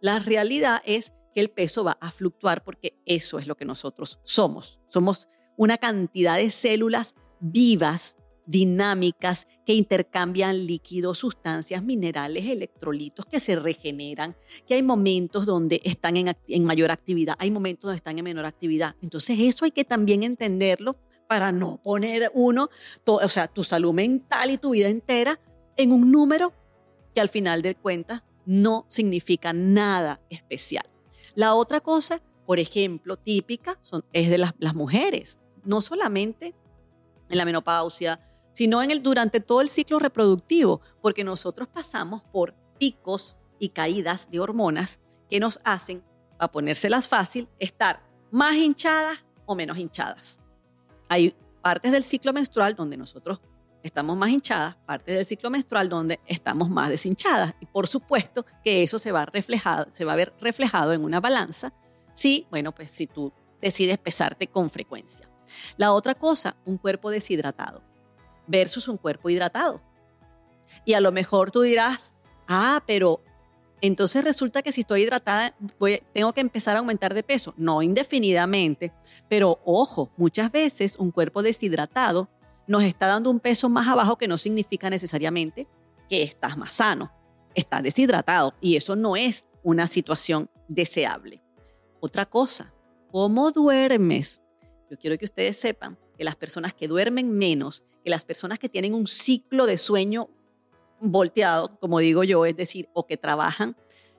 la 0.00 0.18
realidad 0.18 0.82
es 0.84 1.12
que 1.34 1.40
el 1.40 1.50
peso 1.50 1.84
va 1.84 1.96
a 2.00 2.10
fluctuar 2.10 2.64
porque 2.64 2.98
eso 3.06 3.38
es 3.38 3.46
lo 3.46 3.56
que 3.56 3.64
nosotros 3.64 4.20
somos. 4.24 4.80
Somos 4.88 5.28
una 5.56 5.78
cantidad 5.78 6.36
de 6.36 6.50
células 6.50 7.14
vivas 7.40 8.16
dinámicas 8.46 9.46
que 9.64 9.74
intercambian 9.74 10.66
líquidos, 10.66 11.18
sustancias, 11.18 11.82
minerales, 11.82 12.46
electrolitos 12.46 13.24
que 13.26 13.40
se 13.40 13.56
regeneran, 13.56 14.36
que 14.66 14.74
hay 14.74 14.82
momentos 14.82 15.46
donde 15.46 15.80
están 15.84 16.16
en, 16.16 16.64
mayor 16.64 16.90
actividad, 16.90 17.36
hay 17.38 17.50
momentos 17.50 17.82
donde 17.82 17.96
están 17.96 18.18
en 18.18 18.24
menor 18.24 18.44
actividad. 18.44 18.96
Entonces 19.02 19.38
eso 19.40 19.64
hay 19.64 19.70
que 19.70 19.84
también 19.84 20.22
entenderlo 20.22 20.96
para 21.28 21.52
no 21.52 21.80
poner 21.82 22.30
uno, 22.34 22.68
o 23.06 23.28
sea, 23.28 23.48
tu 23.48 23.64
salud 23.64 23.94
mental 23.94 24.50
y 24.50 24.58
tu 24.58 24.70
vida 24.70 24.88
entera 24.88 25.40
en 25.76 25.92
un 25.92 26.10
número 26.10 26.52
que 27.14 27.20
al 27.20 27.28
final 27.28 27.62
de 27.62 27.74
cuentas 27.74 28.22
no 28.44 28.84
significa 28.88 29.52
nada 29.52 30.20
especial. 30.28 30.84
La 31.34 31.54
otra 31.54 31.80
cosa, 31.80 32.20
por 32.44 32.58
ejemplo, 32.58 33.16
típica 33.16 33.78
es 34.12 34.28
de 34.28 34.38
las, 34.38 34.52
las 34.58 34.74
mujeres, 34.74 35.40
no 35.64 35.80
solamente 35.80 36.54
en 37.28 37.38
la 37.38 37.44
menopausia, 37.44 38.20
sino 38.52 38.82
en 38.82 38.90
el, 38.90 39.02
durante 39.02 39.40
todo 39.40 39.60
el 39.60 39.68
ciclo 39.68 39.98
reproductivo, 39.98 40.80
porque 41.00 41.24
nosotros 41.24 41.68
pasamos 41.68 42.22
por 42.22 42.54
picos 42.78 43.38
y 43.58 43.70
caídas 43.70 44.30
de 44.30 44.40
hormonas 44.40 45.00
que 45.30 45.40
nos 45.40 45.60
hacen, 45.64 46.02
a 46.38 46.50
ponérselas 46.50 47.08
fácil, 47.08 47.48
estar 47.58 48.02
más 48.30 48.56
hinchadas 48.56 49.24
o 49.46 49.54
menos 49.54 49.78
hinchadas. 49.78 50.40
Hay 51.08 51.34
partes 51.62 51.92
del 51.92 52.02
ciclo 52.02 52.32
menstrual 52.32 52.74
donde 52.74 52.96
nosotros 52.96 53.40
estamos 53.82 54.16
más 54.16 54.30
hinchadas, 54.30 54.76
parte 54.86 55.12
del 55.12 55.26
ciclo 55.26 55.50
menstrual 55.50 55.88
donde 55.88 56.20
estamos 56.26 56.68
más 56.68 56.88
deshinchadas. 56.88 57.54
Y 57.60 57.66
por 57.66 57.86
supuesto 57.86 58.44
que 58.64 58.82
eso 58.82 58.98
se 58.98 59.12
va, 59.12 59.26
reflejado, 59.26 59.86
se 59.92 60.04
va 60.04 60.12
a 60.14 60.16
ver 60.16 60.32
reflejado 60.40 60.92
en 60.92 61.04
una 61.04 61.20
balanza 61.20 61.72
si, 62.14 62.46
bueno, 62.50 62.72
pues 62.72 62.90
si 62.90 63.06
tú 63.06 63.32
decides 63.60 63.98
pesarte 63.98 64.48
con 64.48 64.70
frecuencia. 64.70 65.28
La 65.76 65.92
otra 65.92 66.14
cosa, 66.14 66.56
un 66.64 66.78
cuerpo 66.78 67.10
deshidratado 67.10 67.82
versus 68.46 68.88
un 68.88 68.96
cuerpo 68.96 69.30
hidratado. 69.30 69.80
Y 70.84 70.94
a 70.94 71.00
lo 71.00 71.12
mejor 71.12 71.50
tú 71.50 71.62
dirás, 71.62 72.14
ah, 72.48 72.82
pero 72.86 73.22
entonces 73.80 74.22
resulta 74.24 74.62
que 74.62 74.70
si 74.70 74.82
estoy 74.82 75.02
hidratada 75.02 75.54
tengo 76.12 76.32
que 76.32 76.40
empezar 76.40 76.76
a 76.76 76.78
aumentar 76.78 77.14
de 77.14 77.24
peso. 77.24 77.52
No 77.56 77.82
indefinidamente, 77.82 78.92
pero 79.28 79.60
ojo, 79.64 80.12
muchas 80.16 80.52
veces 80.52 80.96
un 80.96 81.10
cuerpo 81.10 81.42
deshidratado 81.42 82.28
nos 82.68 82.84
está 82.84 83.08
dando 83.08 83.28
un 83.28 83.40
peso 83.40 83.68
más 83.68 83.88
abajo 83.88 84.16
que 84.16 84.28
no 84.28 84.38
significa 84.38 84.88
necesariamente 84.88 85.66
que 86.08 86.22
estás 86.22 86.56
más 86.56 86.72
sano. 86.72 87.12
Estás 87.54 87.82
deshidratado 87.82 88.54
y 88.60 88.76
eso 88.76 88.94
no 88.94 89.16
es 89.16 89.46
una 89.64 89.88
situación 89.88 90.48
deseable. 90.68 91.42
Otra 92.00 92.24
cosa, 92.24 92.72
¿cómo 93.10 93.50
duermes? 93.50 94.40
Yo 94.90 94.96
quiero 94.96 95.18
que 95.18 95.24
ustedes 95.24 95.56
sepan 95.56 95.98
que 96.16 96.24
las 96.24 96.36
personas 96.36 96.74
que 96.74 96.88
duermen 96.88 97.32
menos, 97.32 97.84
que 98.04 98.10
las 98.10 98.24
personas 98.24 98.58
que 98.58 98.68
tienen 98.68 98.94
un 98.94 99.06
ciclo 99.06 99.66
de 99.66 99.78
sueño 99.78 100.28
volteado, 101.00 101.78
como 101.80 101.98
digo 101.98 102.24
yo, 102.24 102.44
es 102.46 102.56
decir, 102.56 102.88
o 102.92 103.06
que 103.06 103.16
trabajan 103.16 103.76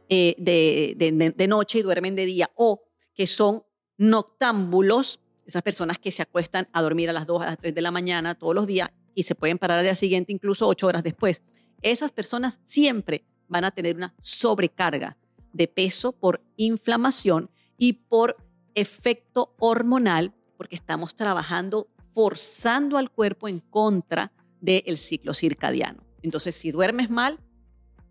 eh, 0.10 0.36
de, 0.38 0.96
de 1.36 1.48
noche 1.48 1.80
y 1.80 1.82
duermen 1.82 2.16
de 2.16 2.26
día, 2.26 2.52
o 2.56 2.80
que 3.14 3.28
son 3.28 3.64
noctámbulos, 3.98 5.20
esas 5.46 5.62
personas 5.62 6.00
que 6.00 6.12
se 6.12 6.22
acuestan 6.22 6.68
a 6.74 6.82
dormir 6.82 7.10
a 7.10 7.14
las 7.14 7.28
2, 7.28 7.42
a 7.42 7.46
las 7.46 7.58
3 7.58 7.76
de 7.76 7.82
la 7.82 7.92
mañana 7.92 8.36
todos 8.36 8.56
los 8.56 8.68
días 8.68 8.92
y 9.14 9.24
se 9.24 9.36
pueden 9.36 9.58
parar 9.58 9.80
al 9.80 9.86
día 9.86 9.96
siguiente 9.96 10.32
incluso 10.32 10.68
8 10.68 10.88
horas 10.88 11.04
después. 11.04 11.44
Esas 11.82 12.12
personas 12.12 12.60
siempre 12.64 13.26
van 13.48 13.66
a 13.66 13.72
tener 13.72 13.96
una 13.96 14.16
sobrecarga 14.22 15.18
de 15.52 15.68
peso 15.68 16.14
por 16.14 16.42
inflamación 16.56 17.50
y 17.78 17.94
por 17.94 18.36
efecto 18.74 19.54
hormonal, 19.60 20.34
porque 20.58 20.76
estamos 20.76 21.16
trabajando 21.16 21.88
forzando 22.14 22.98
al 22.98 23.12
cuerpo 23.12 23.48
en 23.48 23.60
contra 23.60 24.32
del 24.62 24.98
ciclo 24.98 25.34
circadiano. 25.34 26.04
Entonces, 26.22 26.56
si 26.56 26.72
duermes 26.72 27.10
mal, 27.10 27.40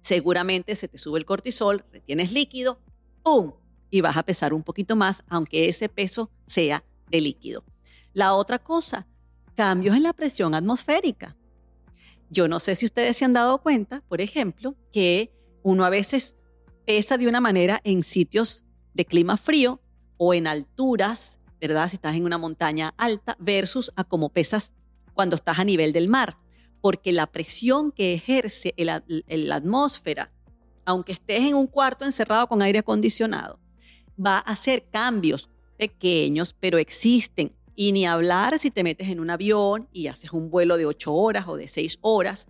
seguramente 0.00 0.76
se 0.76 0.88
te 0.88 0.98
sube 0.98 1.18
el 1.18 1.24
cortisol, 1.24 1.84
retienes 1.90 2.32
líquido, 2.32 2.80
¡pum! 3.22 3.52
Y 3.90 4.00
vas 4.00 4.16
a 4.16 4.24
pesar 4.24 4.52
un 4.52 4.62
poquito 4.62 4.96
más, 4.96 5.22
aunque 5.28 5.68
ese 5.68 5.88
peso 5.88 6.30
sea 6.46 6.84
de 7.10 7.20
líquido. 7.20 7.64
La 8.12 8.34
otra 8.34 8.58
cosa, 8.58 9.06
cambios 9.54 9.96
en 9.96 10.02
la 10.02 10.12
presión 10.12 10.54
atmosférica. 10.54 11.36
Yo 12.28 12.48
no 12.48 12.60
sé 12.60 12.74
si 12.74 12.86
ustedes 12.86 13.16
se 13.16 13.24
han 13.24 13.34
dado 13.34 13.58
cuenta, 13.62 14.02
por 14.08 14.20
ejemplo, 14.20 14.74
que 14.92 15.30
uno 15.62 15.84
a 15.84 15.90
veces 15.90 16.34
pesa 16.86 17.18
de 17.18 17.28
una 17.28 17.40
manera 17.40 17.80
en 17.84 18.02
sitios 18.02 18.64
de 18.94 19.04
clima 19.04 19.36
frío 19.36 19.80
o 20.16 20.34
en 20.34 20.46
alturas, 20.46 21.38
¿verdad? 21.62 21.88
Si 21.88 21.94
estás 21.94 22.16
en 22.16 22.24
una 22.24 22.38
montaña 22.38 22.92
alta 22.96 23.36
versus 23.38 23.92
a 23.94 24.02
cómo 24.02 24.30
pesas 24.30 24.72
cuando 25.14 25.36
estás 25.36 25.60
a 25.60 25.64
nivel 25.64 25.92
del 25.92 26.08
mar. 26.08 26.36
Porque 26.80 27.12
la 27.12 27.28
presión 27.28 27.92
que 27.92 28.14
ejerce 28.14 28.74
la 28.76 29.54
atmósfera, 29.54 30.32
aunque 30.84 31.12
estés 31.12 31.42
en 31.44 31.54
un 31.54 31.68
cuarto 31.68 32.04
encerrado 32.04 32.48
con 32.48 32.62
aire 32.62 32.80
acondicionado, 32.80 33.60
va 34.18 34.38
a 34.38 34.40
hacer 34.40 34.88
cambios 34.90 35.48
pequeños, 35.78 36.52
pero 36.58 36.78
existen. 36.78 37.54
Y 37.76 37.92
ni 37.92 38.06
hablar 38.06 38.58
si 38.58 38.72
te 38.72 38.82
metes 38.82 39.08
en 39.08 39.20
un 39.20 39.30
avión 39.30 39.88
y 39.92 40.08
haces 40.08 40.32
un 40.32 40.50
vuelo 40.50 40.76
de 40.76 40.86
ocho 40.86 41.14
horas 41.14 41.46
o 41.46 41.56
de 41.56 41.68
seis 41.68 41.96
horas. 42.00 42.48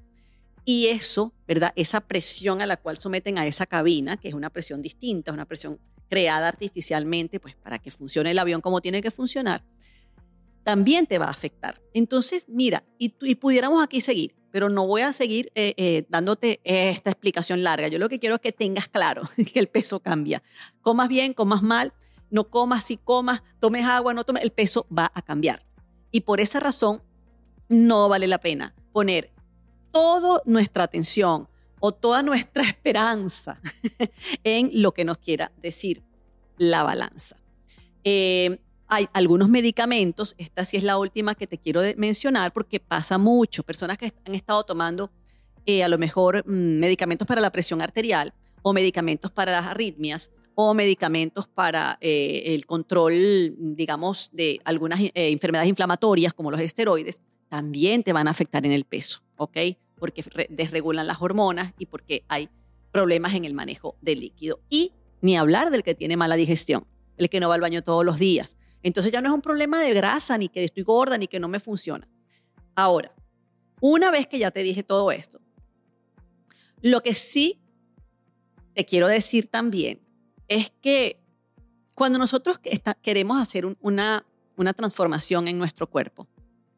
Y 0.65 0.87
eso, 0.87 1.35
¿verdad? 1.47 1.75
Esa 1.77 2.01
presión 2.01 2.63
a 2.63 2.67
la 2.67 2.79
cual 2.79 2.97
someten 2.97 3.39
a 3.39 3.47
esa 3.47 3.67
cabina, 3.67 4.17
que 4.17 4.29
es 4.29 4.35
una 4.35 4.49
presión 4.49 4.81
distinta, 4.81 5.31
es 5.31 5.35
una 5.35 5.45
presión 5.45 5.79
creada 6.13 6.47
artificialmente, 6.47 7.41
pues 7.41 7.57
para 7.57 7.79
que 7.79 7.91
funcione 7.91 8.33
el 8.33 8.39
avión 8.39 8.61
como 8.61 8.83
tiene 8.83 9.01
que 9.01 9.11
funcionar, 9.11 9.65
también 10.63 11.07
te 11.07 11.17
va 11.17 11.25
a 11.25 11.31
afectar. 11.31 11.81
Entonces, 11.95 12.45
mira, 12.51 12.85
y, 12.99 13.09
pudiéramos 13.37 13.83
aquí 13.83 14.03
seguir, 14.03 14.37
pero 14.51 14.69
no 14.69 14.87
voy 14.87 15.01
a 15.01 15.15
seguir 15.15 15.51
eh, 15.55 15.73
eh, 15.79 16.05
dándote 16.11 16.61
esta 16.65 17.09
explicación 17.09 17.63
larga. 17.63 17.89
Yo 17.89 17.99
lo 17.99 18.11
que 18.11 18.19
quiero 18.19 18.35
es 18.35 18.43
que 18.43 18.53
tengas 18.53 18.89
claro 18.89 19.23
que 19.55 19.59
el 19.59 19.69
peso 19.69 20.01
cambia. 20.01 20.43
Comas 20.83 21.09
bien, 21.09 21.33
comas 21.33 21.63
mal, 21.63 21.95
no 22.29 22.51
comas, 22.51 22.85
si 22.85 22.99
comas, 22.99 23.43
tomes 23.59 23.87
agua, 23.87 24.13
no 24.13 24.23
tomes, 24.23 24.43
el 24.43 24.51
peso 24.51 24.87
va 24.95 25.11
a 25.15 25.23
cambiar. 25.23 25.65
Y 26.11 26.21
por 26.21 26.43
esa 26.43 26.61
razón, 26.61 27.03
no 27.71 28.11
vale 28.11 28.27
la 28.27 28.37
pena 28.37 28.75
poner 28.93 29.33
toda 29.93 30.43
nuestra 30.45 30.85
atención 30.85 31.49
o 31.85 31.93
toda 31.93 32.23
nuestra 32.23 32.63
esperanza 32.69 33.61
en 34.45 34.71
lo 34.73 34.93
que 34.93 35.05
nos 35.05 35.19
quiera 35.19 35.53
decir 35.61 36.03
la 36.57 36.85
balanza. 36.85 37.37
Eh, 38.05 38.59
hay 38.89 39.09
algunos 39.13 39.49
medicamentos, 39.49 40.35
esta 40.39 40.65
sí 40.65 40.77
es 40.77 40.85
la 40.85 40.99
última 40.99 41.35
que 41.35 41.47
te 41.47 41.59
quiero 41.59 41.81
mencionar 41.97 42.53
porque 42.53 42.79
pasa 42.79 43.19
mucho, 43.19 43.63
personas 43.63 43.99
que 43.99 44.13
han 44.27 44.35
estado 44.35 44.65
tomando 44.65 45.11
eh, 45.67 45.83
a 45.83 45.89
lo 45.89 45.99
mejor 45.99 46.45
mm, 46.47 46.79
medicamentos 46.79 47.27
para 47.27 47.41
la 47.41 47.51
presión 47.51 47.81
arterial 47.83 48.35
o 48.63 48.73
medicamentos 48.73 49.31
para 49.31 49.53
las 49.53 49.67
arritmias 49.67 50.31
o 50.55 50.75
medicamentos 50.75 51.49
para 51.49 51.99
eh, 52.01 52.43
el 52.47 52.67
control, 52.67 53.55
digamos, 53.59 54.29
de 54.33 54.61
algunas 54.65 55.01
eh, 55.01 55.13
enfermedades 55.15 55.71
inflamatorias 55.71 56.35
como 56.35 56.51
los 56.51 56.61
esteroides, 56.61 57.21
también 57.49 58.03
te 58.03 58.13
van 58.13 58.29
a 58.29 58.33
afectar 58.33 58.65
en 58.67 58.73
el 58.73 58.85
peso, 58.85 59.23
¿ok? 59.37 59.57
Porque 60.03 60.25
desregulan 60.51 61.07
las 61.07 61.23
hormonas 61.23 61.75
y 61.79 61.87
porque 61.87 62.25
hay 62.27 62.49
problemas 62.91 63.35
en 63.35 63.45
el 63.45 63.55
manejo 63.55 63.97
del 64.01 64.19
líquido. 64.19 64.59
Y 64.69 64.95
ni 65.21 65.37
hablar 65.37 65.71
del 65.71 65.85
que 65.85 65.95
tiene 65.95 66.17
mala 66.17 66.35
digestión, 66.35 66.89
el 67.19 67.31
que 67.31 67.39
no 67.39 67.49
va 67.49 67.55
al 67.55 67.61
baño 67.61 67.83
todos 67.83 68.05
los 68.05 68.19
días. 68.19 68.57
Entonces 68.83 69.13
ya 69.13 69.21
no 69.21 69.29
es 69.29 69.35
un 69.35 69.43
problema 69.43 69.79
de 69.79 69.95
grasa, 69.95 70.37
ni 70.39 70.49
que 70.49 70.65
estoy 70.65 70.83
gorda, 70.83 71.19
ni 71.19 71.29
que 71.29 71.39
no 71.39 71.47
me 71.47 71.61
funciona. 71.61 72.09
Ahora, 72.75 73.15
una 73.81 74.11
vez 74.11 74.27
que 74.27 74.41
ya 74.41 74.51
te 74.51 74.65
dije 74.65 74.83
todo 74.83 75.13
esto, 75.13 75.41
lo 76.81 77.01
que 77.01 77.15
sí 77.15 77.61
te 78.75 78.85
quiero 78.85 79.07
decir 79.07 79.47
también 79.47 80.01
es 80.49 80.73
que 80.81 81.23
cuando 81.95 82.19
nosotros 82.19 82.59
queremos 83.03 83.41
hacer 83.41 83.67
una, 83.81 84.27
una 84.57 84.73
transformación 84.73 85.47
en 85.47 85.59
nuestro 85.59 85.89
cuerpo, 85.89 86.27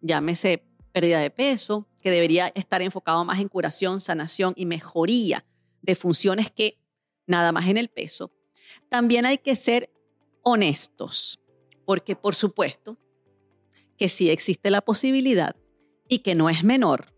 llámese 0.02 0.62
pérdida 0.94 1.18
de 1.18 1.30
peso, 1.30 1.88
que 2.00 2.12
debería 2.12 2.52
estar 2.54 2.80
enfocado 2.80 3.24
más 3.24 3.40
en 3.40 3.48
curación, 3.48 4.00
sanación 4.00 4.54
y 4.57 4.64
mejoría 4.64 5.44
de 5.83 5.96
funciones 5.96 6.52
que 6.52 6.78
nada 7.26 7.50
más 7.50 7.66
en 7.66 7.76
el 7.76 7.88
peso, 7.88 8.33
también 8.88 9.26
hay 9.26 9.38
que 9.38 9.57
ser 9.57 9.90
honestos, 10.42 11.40
porque 11.85 12.14
por 12.14 12.37
supuesto 12.37 12.96
que 13.98 14.09
sí 14.09 14.30
existe 14.30 14.70
la 14.70 14.83
posibilidad 14.83 15.57
y 16.09 16.20
que 16.20 16.37
no 16.37 16.48
es 16.48 16.62
menor 16.62 17.12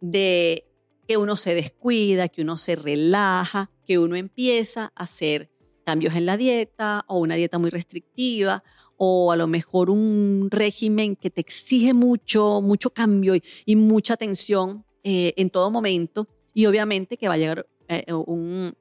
de 0.00 0.64
que 1.08 1.16
uno 1.16 1.36
se 1.36 1.54
descuida, 1.54 2.28
que 2.28 2.42
uno 2.42 2.56
se 2.56 2.76
relaja, 2.76 3.72
que 3.84 3.98
uno 3.98 4.14
empieza 4.14 4.92
a 4.94 5.02
hacer 5.02 5.50
cambios 5.84 6.14
en 6.14 6.26
la 6.26 6.36
dieta 6.36 7.04
o 7.08 7.18
una 7.18 7.34
dieta 7.34 7.58
muy 7.58 7.70
restrictiva 7.70 8.62
o 8.96 9.32
a 9.32 9.36
lo 9.36 9.46
mejor 9.46 9.90
un 9.90 10.48
régimen 10.50 11.16
que 11.16 11.30
te 11.30 11.40
exige 11.40 11.94
mucho, 11.94 12.60
mucho 12.62 12.90
cambio 12.90 13.34
y, 13.64 13.76
mucha 13.76 14.14
atención 14.14 14.84
eh, 15.04 15.34
en 15.36 15.50
todo 15.50 15.70
momento 15.70 16.26
y 16.54 16.66
obviamente 16.66 17.16
que 17.16 17.28
va 17.28 17.34
a 17.34 17.38
llegar 17.38 17.66
eh, 17.88 18.12
un, 18.12 18.74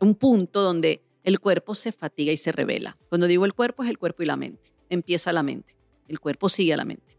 un 0.00 0.14
punto 0.14 0.62
donde 0.62 1.02
el 1.24 1.40
cuerpo 1.40 1.74
se 1.74 1.92
fatiga 1.92 2.32
y 2.32 2.36
se 2.36 2.52
revela. 2.52 2.96
Cuando 3.08 3.26
digo 3.26 3.44
el 3.44 3.54
cuerpo 3.54 3.82
es 3.82 3.90
el 3.90 3.98
cuerpo 3.98 4.22
y 4.22 4.26
la 4.26 4.36
mente. 4.36 4.70
Empieza 4.88 5.32
la 5.32 5.42
mente. 5.42 5.76
El 6.06 6.20
cuerpo 6.20 6.48
sigue 6.48 6.72
a 6.72 6.76
la 6.76 6.84
mente. 6.84 7.18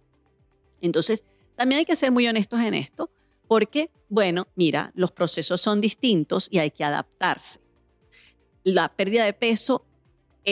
Entonces, 0.81 1.23
también 1.55 1.79
hay 1.79 1.85
que 1.85 1.95
ser 1.95 2.11
muy 2.11 2.27
honestos 2.27 2.59
en 2.61 2.73
esto 2.73 3.11
porque, 3.47 3.91
bueno, 4.07 4.47
mira, 4.55 4.91
los 4.95 5.11
procesos 5.11 5.61
son 5.61 5.81
distintos 5.81 6.47
y 6.49 6.59
hay 6.59 6.71
que 6.71 6.83
adaptarse 6.83 7.59
la 8.63 8.89
pérdida 8.89 9.25
de 9.25 9.33
peso 9.33 9.85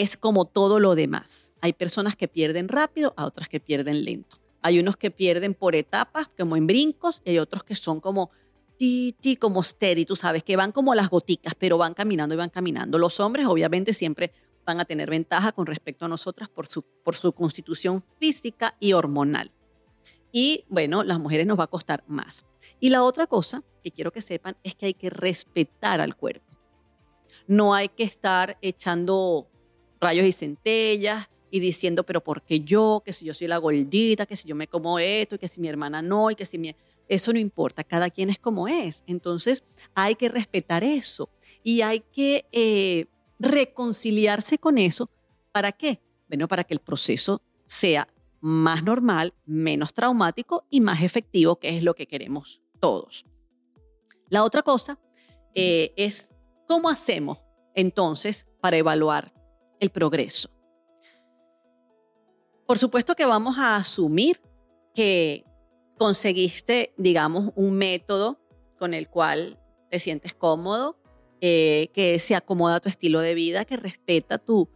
es 0.02 0.18
como 0.18 0.46
todo 0.46 0.80
lo 0.80 0.96
demás. 0.96 1.52
Hay 1.62 1.74
personas 1.74 2.16
que 2.16 2.28
pierden 2.28 2.68
rápido, 2.68 3.14
a 3.18 3.26
otras 3.26 3.50
que 3.50 3.60
pierden 3.60 4.04
lento. 4.04 4.38
Hay 4.62 4.80
unos 4.80 4.98
que 4.98 5.12
pierden 5.12 5.54
por 5.54 5.76
etapas, 5.76 6.30
como 6.38 6.56
en 6.56 6.68
brincos, 6.68 7.22
y 7.26 7.32
hay 7.32 7.40
otros 7.40 7.64
que 7.64 7.76
son 7.76 8.00
como 8.00 8.32
ti, 8.78 9.16
ti, 9.20 9.36
como 9.36 9.64
steady, 9.64 10.06
tú 10.06 10.16
sabes, 10.16 10.44
que 10.44 10.56
van 10.56 10.72
como 10.72 10.96
las 10.96 11.10
goticas, 11.10 11.54
pero 11.58 11.78
van 11.78 11.94
caminando 11.94 12.36
y 12.36 12.38
van 12.38 12.50
caminando. 12.50 12.98
Los 12.98 13.20
hombres 13.20 13.48
obviamente 13.48 13.94
siempre 13.94 14.32
van 14.66 14.80
a 14.80 14.86
tener 14.86 15.10
ventaja 15.10 15.52
con 15.52 15.66
respecto 15.66 16.06
a 16.06 16.08
nosotras 16.08 16.50
por 16.50 16.68
su, 16.68 16.84
por 16.84 17.16
su 17.16 17.32
constitución 17.32 18.04
física 18.20 18.76
y 18.80 18.94
hormonal. 18.94 19.52
Y 20.32 20.66
bueno, 20.68 21.04
las 21.04 21.20
mujeres 21.20 21.48
nos 21.48 21.58
va 21.58 21.64
a 21.64 21.68
costar 21.68 22.04
más. 22.08 22.46
Y 22.80 22.90
la 22.90 23.04
otra 23.04 23.28
cosa 23.28 23.62
que 23.82 23.92
quiero 23.92 24.12
que 24.12 24.22
sepan 24.22 24.58
es 24.64 24.76
que 24.76 24.88
hay 24.88 24.94
que 24.94 25.10
respetar 25.10 26.02
al 26.02 26.16
cuerpo. 26.16 26.46
No 27.48 27.74
hay 27.74 27.88
que 27.88 28.04
estar 28.04 28.58
echando 28.62 29.48
rayos 30.00 30.26
y 30.26 30.32
centellas 30.32 31.30
y 31.50 31.60
diciendo, 31.60 32.04
pero 32.04 32.24
¿por 32.24 32.42
qué 32.42 32.60
yo? 32.60 33.02
Que 33.06 33.14
si 33.14 33.26
yo 33.26 33.34
soy 33.34 33.48
la 33.48 33.58
gordita, 33.58 34.26
que 34.26 34.36
si 34.36 34.48
yo 34.48 34.56
me 34.56 34.68
como 34.68 35.00
esto, 35.00 35.40
que 35.40 35.48
si 35.48 35.62
mi 35.62 35.68
hermana 35.68 36.02
no, 36.02 36.32
y 36.32 36.36
que 36.36 36.46
si 36.46 36.58
mi... 36.58 36.76
Eso 37.08 37.32
no 37.32 37.40
importa, 37.40 37.86
cada 37.86 38.10
quien 38.10 38.30
es 38.30 38.38
como 38.38 38.68
es. 38.68 39.04
Entonces 39.08 39.64
hay 39.96 40.16
que 40.16 40.28
respetar 40.28 40.84
eso 40.84 41.30
y 41.64 41.82
hay 41.82 42.02
que 42.02 42.46
eh, 42.52 43.06
reconciliarse 43.40 44.58
con 44.58 44.78
eso. 44.78 45.08
¿Para 45.54 45.72
qué? 45.72 46.02
Bueno, 46.28 46.50
para 46.50 46.66
que 46.66 46.74
el 46.74 46.82
proceso 46.82 47.42
sea 47.66 48.08
más 48.42 48.84
normal, 48.84 49.34
menos 49.46 49.94
traumático 49.94 50.66
y 50.70 50.82
más 50.82 51.02
efectivo, 51.02 51.60
que 51.60 51.78
es 51.78 51.84
lo 51.84 51.96
que 51.96 52.08
queremos 52.08 52.62
todos. 52.80 53.26
La 54.30 54.44
otra 54.44 54.62
cosa 54.62 55.00
eh, 55.56 55.94
es 55.96 56.36
cómo 56.68 56.90
hacemos 56.90 57.40
entonces 57.74 58.48
para 58.60 58.78
evaluar 58.78 59.34
el 59.80 59.90
progreso. 59.90 60.50
Por 62.66 62.78
supuesto 62.78 63.16
que 63.16 63.26
vamos 63.26 63.58
a 63.58 63.78
asumir 63.78 64.42
que 64.94 65.46
conseguiste, 65.98 66.94
digamos, 66.98 67.52
un 67.56 67.78
método 67.78 68.40
con 68.78 68.94
el 68.94 69.10
cual 69.10 69.60
te 69.90 70.00
sientes 70.00 70.34
cómodo, 70.34 70.98
eh, 71.40 71.90
que 71.94 72.20
se 72.20 72.36
acomoda 72.36 72.76
a 72.76 72.80
tu 72.80 72.90
estilo 72.90 73.20
de 73.20 73.36
vida, 73.36 73.63
que 73.63 73.78
respeta 73.78 74.38
tu, 74.38 74.70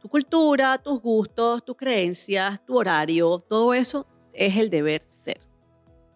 tu 0.00 0.08
cultura, 0.08 0.78
tus 0.78 1.00
gustos, 1.00 1.64
tus 1.64 1.76
creencias, 1.76 2.64
tu 2.64 2.76
horario, 2.76 3.38
todo 3.38 3.72
eso 3.72 4.06
es 4.32 4.56
el 4.56 4.68
deber 4.68 5.02
ser. 5.02 5.40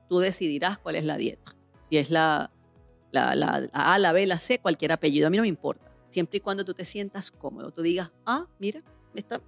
Tú 0.09 0.19
decidirás 0.19 0.79
cuál 0.79 0.97
es 0.97 1.05
la 1.05 1.17
dieta. 1.17 1.57
Si 1.89 1.97
es 1.97 2.11
la 2.11 2.51
A, 3.13 3.99
la 3.99 4.13
B, 4.13 4.27
la 4.27 4.39
C, 4.39 4.59
cualquier 4.59 4.93
apellido, 4.93 5.27
a 5.27 5.31
mí 5.31 5.37
no 5.37 5.43
me 5.43 5.49
importa. 5.49 5.86
Siempre 6.09 6.39
y 6.39 6.41
cuando 6.41 6.65
tú 6.65 6.75
te 6.75 6.85
sientas 6.85 7.31
cómodo, 7.31 7.71
tú 7.71 7.83
digas, 7.83 8.13
ah, 8.25 8.47
mira, 8.59 8.83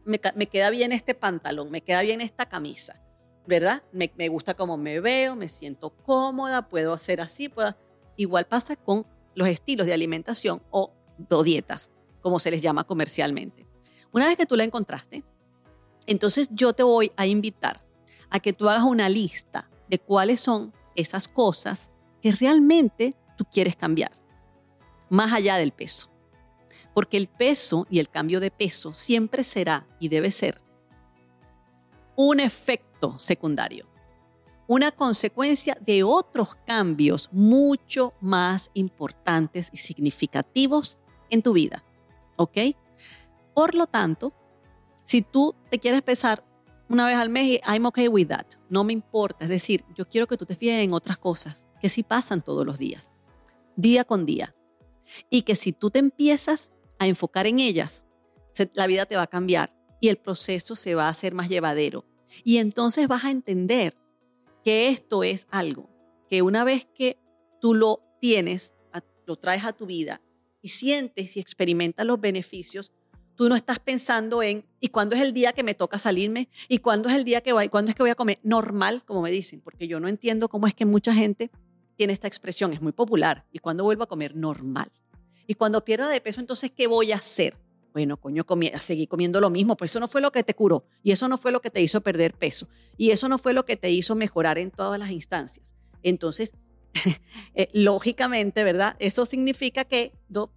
me, 0.04 0.46
queda 0.46 0.70
bien 0.70 0.92
este 0.92 1.14
pantalón, 1.14 1.70
me 1.70 1.82
queda 1.82 2.02
bien 2.02 2.20
esta 2.20 2.46
camisa, 2.46 3.00
¿verdad? 3.46 3.82
Me, 3.92 4.12
me 4.16 4.28
gusta 4.28 4.54
cómo 4.54 4.76
me 4.76 5.00
veo, 5.00 5.36
me 5.36 5.48
siento 5.48 5.90
cómoda, 5.90 6.68
puedo 6.68 6.92
hacer 6.92 7.20
así, 7.20 7.48
puedo... 7.48 7.74
Igual 8.16 8.46
pasa 8.46 8.74
con 8.74 9.06
los 9.34 9.46
estilos 9.48 9.86
de 9.86 9.92
alimentación 9.92 10.62
o, 10.70 10.92
o 11.30 11.42
dietas, 11.44 11.92
como 12.20 12.40
se 12.40 12.50
les 12.50 12.60
llama 12.60 12.84
comercialmente. 12.84 13.66
Una 14.12 14.26
vez 14.26 14.36
que 14.36 14.46
tú 14.46 14.56
la 14.56 14.64
encontraste, 14.64 15.22
entonces 16.06 16.48
yo 16.50 16.72
te 16.72 16.82
voy 16.82 17.12
a 17.16 17.26
invitar 17.26 17.84
a 18.30 18.40
que 18.40 18.52
tú 18.52 18.68
hagas 18.68 18.84
una 18.84 19.08
lista 19.08 19.70
de 19.88 19.98
cuáles 19.98 20.40
son 20.40 20.72
esas 20.96 21.28
cosas 21.28 21.92
que 22.20 22.32
realmente 22.32 23.14
tú 23.36 23.44
quieres 23.44 23.76
cambiar, 23.76 24.10
más 25.08 25.32
allá 25.32 25.56
del 25.56 25.72
peso. 25.72 26.10
Porque 26.98 27.16
el 27.16 27.28
peso 27.28 27.86
y 27.88 28.00
el 28.00 28.08
cambio 28.08 28.40
de 28.40 28.50
peso 28.50 28.92
siempre 28.92 29.44
será 29.44 29.86
y 30.00 30.08
debe 30.08 30.32
ser 30.32 30.60
un 32.16 32.40
efecto 32.40 33.20
secundario, 33.20 33.86
una 34.66 34.90
consecuencia 34.90 35.78
de 35.80 36.02
otros 36.02 36.56
cambios 36.66 37.28
mucho 37.30 38.14
más 38.20 38.72
importantes 38.74 39.70
y 39.72 39.76
significativos 39.76 40.98
en 41.30 41.40
tu 41.40 41.52
vida. 41.52 41.84
¿Ok? 42.34 42.58
Por 43.54 43.76
lo 43.76 43.86
tanto, 43.86 44.32
si 45.04 45.22
tú 45.22 45.54
te 45.70 45.78
quieres 45.78 46.02
pesar 46.02 46.44
una 46.88 47.06
vez 47.06 47.14
al 47.14 47.28
mes, 47.28 47.60
I'm 47.68 47.86
okay 47.86 48.08
with 48.08 48.26
that. 48.26 48.46
No 48.68 48.82
me 48.82 48.92
importa. 48.92 49.44
Es 49.44 49.50
decir, 49.50 49.84
yo 49.94 50.08
quiero 50.08 50.26
que 50.26 50.36
tú 50.36 50.46
te 50.46 50.56
fíes 50.56 50.82
en 50.82 50.92
otras 50.92 51.16
cosas 51.16 51.68
que 51.80 51.88
sí 51.88 52.02
pasan 52.02 52.40
todos 52.40 52.66
los 52.66 52.76
días, 52.76 53.14
día 53.76 54.02
con 54.02 54.26
día. 54.26 54.52
Y 55.30 55.42
que 55.42 55.54
si 55.54 55.72
tú 55.72 55.90
te 55.90 56.00
empiezas 56.00 56.72
a 56.98 57.06
enfocar 57.06 57.46
en 57.46 57.60
ellas, 57.60 58.06
la 58.74 58.86
vida 58.86 59.06
te 59.06 59.16
va 59.16 59.22
a 59.22 59.28
cambiar 59.28 59.72
y 60.00 60.08
el 60.08 60.16
proceso 60.16 60.76
se 60.76 60.94
va 60.94 61.06
a 61.06 61.10
hacer 61.10 61.34
más 61.34 61.48
llevadero. 61.48 62.04
Y 62.44 62.58
entonces 62.58 63.08
vas 63.08 63.24
a 63.24 63.30
entender 63.30 63.96
que 64.64 64.88
esto 64.88 65.22
es 65.22 65.46
algo 65.50 65.88
que 66.28 66.42
una 66.42 66.64
vez 66.64 66.86
que 66.94 67.18
tú 67.60 67.74
lo 67.74 68.02
tienes, 68.20 68.74
lo 69.26 69.36
traes 69.36 69.64
a 69.64 69.72
tu 69.72 69.86
vida 69.86 70.20
y 70.62 70.68
sientes 70.68 71.36
y 71.36 71.40
experimentas 71.40 72.06
los 72.06 72.20
beneficios, 72.20 72.92
tú 73.34 73.48
no 73.48 73.54
estás 73.54 73.78
pensando 73.78 74.42
en 74.42 74.66
¿y 74.80 74.88
cuándo 74.88 75.14
es 75.14 75.22
el 75.22 75.32
día 75.32 75.52
que 75.52 75.62
me 75.62 75.74
toca 75.74 75.98
salirme? 75.98 76.48
¿Y 76.68 76.78
cuándo 76.78 77.08
es 77.08 77.14
el 77.14 77.24
día 77.24 77.40
que 77.40 77.52
voy? 77.52 77.68
¿Cuándo 77.68 77.90
es 77.90 77.94
que 77.94 78.02
voy 78.02 78.10
a 78.10 78.14
comer? 78.14 78.38
Normal, 78.42 79.04
como 79.04 79.22
me 79.22 79.30
dicen, 79.30 79.60
porque 79.60 79.86
yo 79.86 80.00
no 80.00 80.08
entiendo 80.08 80.48
cómo 80.48 80.66
es 80.66 80.74
que 80.74 80.84
mucha 80.84 81.14
gente 81.14 81.50
tiene 81.96 82.12
esta 82.12 82.28
expresión, 82.28 82.72
es 82.72 82.80
muy 82.80 82.92
popular. 82.92 83.46
¿Y 83.52 83.58
cuándo 83.58 83.84
vuelvo 83.84 84.04
a 84.04 84.08
comer? 84.08 84.34
Normal. 84.34 84.90
Y 85.48 85.54
cuando 85.54 85.82
pierda 85.82 86.08
de 86.08 86.20
peso, 86.20 86.40
entonces, 86.40 86.70
¿qué 86.70 86.86
voy 86.86 87.10
a 87.10 87.16
hacer? 87.16 87.56
Bueno, 87.94 88.18
coño, 88.18 88.44
comí, 88.44 88.70
seguí 88.78 89.06
comiendo 89.06 89.40
lo 89.40 89.48
mismo, 89.48 89.78
pues 89.78 89.90
eso 89.90 89.98
no 89.98 90.06
fue 90.06 90.20
lo 90.20 90.30
que 90.30 90.44
te 90.44 90.54
curó 90.54 90.84
y 91.02 91.10
eso 91.10 91.26
no 91.26 91.38
fue 91.38 91.52
lo 91.52 91.62
que 91.62 91.70
te 91.70 91.80
hizo 91.80 92.02
perder 92.02 92.34
peso 92.34 92.68
y 92.98 93.10
eso 93.10 93.30
no 93.30 93.38
fue 93.38 93.54
lo 93.54 93.64
que 93.64 93.76
te 93.76 93.90
hizo 93.90 94.14
mejorar 94.14 94.58
en 94.58 94.70
todas 94.70 95.00
las 95.00 95.10
instancias. 95.10 95.74
Entonces, 96.02 96.52
eh, 97.54 97.70
lógicamente, 97.72 98.62
¿verdad? 98.62 98.94
Eso 98.98 99.24
significa 99.24 99.86
que 99.86 100.12
dos 100.28 100.50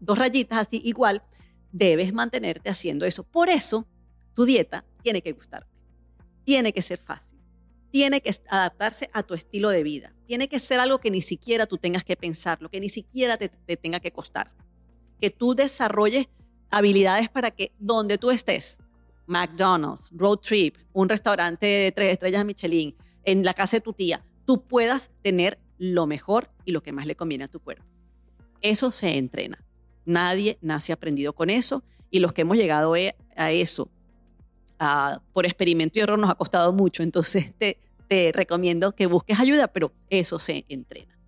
rayitas 0.00 0.60
así 0.60 0.80
igual, 0.84 1.24
debes 1.72 2.14
mantenerte 2.14 2.70
haciendo 2.70 3.04
eso. 3.04 3.24
Por 3.24 3.48
eso, 3.48 3.88
tu 4.34 4.44
dieta 4.44 4.84
tiene 5.02 5.20
que 5.20 5.32
gustarte, 5.32 5.68
tiene 6.44 6.72
que 6.72 6.80
ser 6.80 6.98
fácil 6.98 7.23
tiene 7.94 8.20
que 8.20 8.34
adaptarse 8.48 9.08
a 9.12 9.22
tu 9.22 9.34
estilo 9.34 9.68
de 9.68 9.84
vida. 9.84 10.12
Tiene 10.26 10.48
que 10.48 10.58
ser 10.58 10.80
algo 10.80 10.98
que 10.98 11.12
ni 11.12 11.20
siquiera 11.20 11.64
tú 11.68 11.78
tengas 11.78 12.02
que 12.02 12.16
pensarlo, 12.16 12.68
que 12.68 12.80
ni 12.80 12.88
siquiera 12.88 13.36
te, 13.36 13.48
tenga 13.76 14.00
que 14.00 14.10
costar. 14.10 14.52
Que 15.20 15.30
tú 15.30 15.54
desarrolles 15.54 16.26
habilidades 16.72 17.30
para 17.30 17.52
que 17.52 17.70
donde 17.78 18.18
tú 18.18 18.32
estés, 18.32 18.80
McDonald's, 19.28 20.10
Road 20.12 20.38
Trip, 20.38 20.76
un 20.92 21.08
restaurante 21.08 21.66
de 21.66 21.92
tres 21.92 22.14
estrellas 22.14 22.44
Michelin, 22.44 22.96
en 23.22 23.44
la 23.44 23.54
casa 23.54 23.76
de 23.76 23.82
tu 23.82 23.92
tía, 23.92 24.20
tú 24.44 24.64
puedas 24.66 25.12
tener 25.22 25.56
lo 25.78 26.08
mejor 26.08 26.50
y 26.64 26.72
lo 26.72 26.82
que 26.82 26.90
más 26.90 27.06
le 27.06 27.14
conviene 27.14 27.44
a 27.44 27.48
tu 27.48 27.60
cuerpo. 27.60 27.84
Eso 28.60 28.90
se 28.90 29.18
entrena. 29.18 29.64
Nadie 30.04 30.58
nace 30.62 30.92
aprendido 30.92 31.32
con 31.32 31.48
eso 31.48 31.84
y 32.10 32.18
los 32.18 32.32
que 32.32 32.42
hemos 32.42 32.56
llegado 32.56 32.96
e, 32.96 33.14
a 33.36 33.52
eso 33.52 33.88
por 35.32 35.46
experimento 35.46 35.98
y 35.98 36.02
error 36.02 36.18
nos 36.18 36.30
ha 36.30 36.34
costado 36.34 36.72
mucho, 36.72 37.02
entonces 37.02 37.54
te, 37.56 37.78
te 38.08 38.32
recomiendo 38.32 38.94
que 38.94 39.06
busques 39.06 39.38
ayuda, 39.38 39.68
pero 39.68 39.92
eso 40.10 40.38
se 40.38 40.64
entrena. 40.68 41.18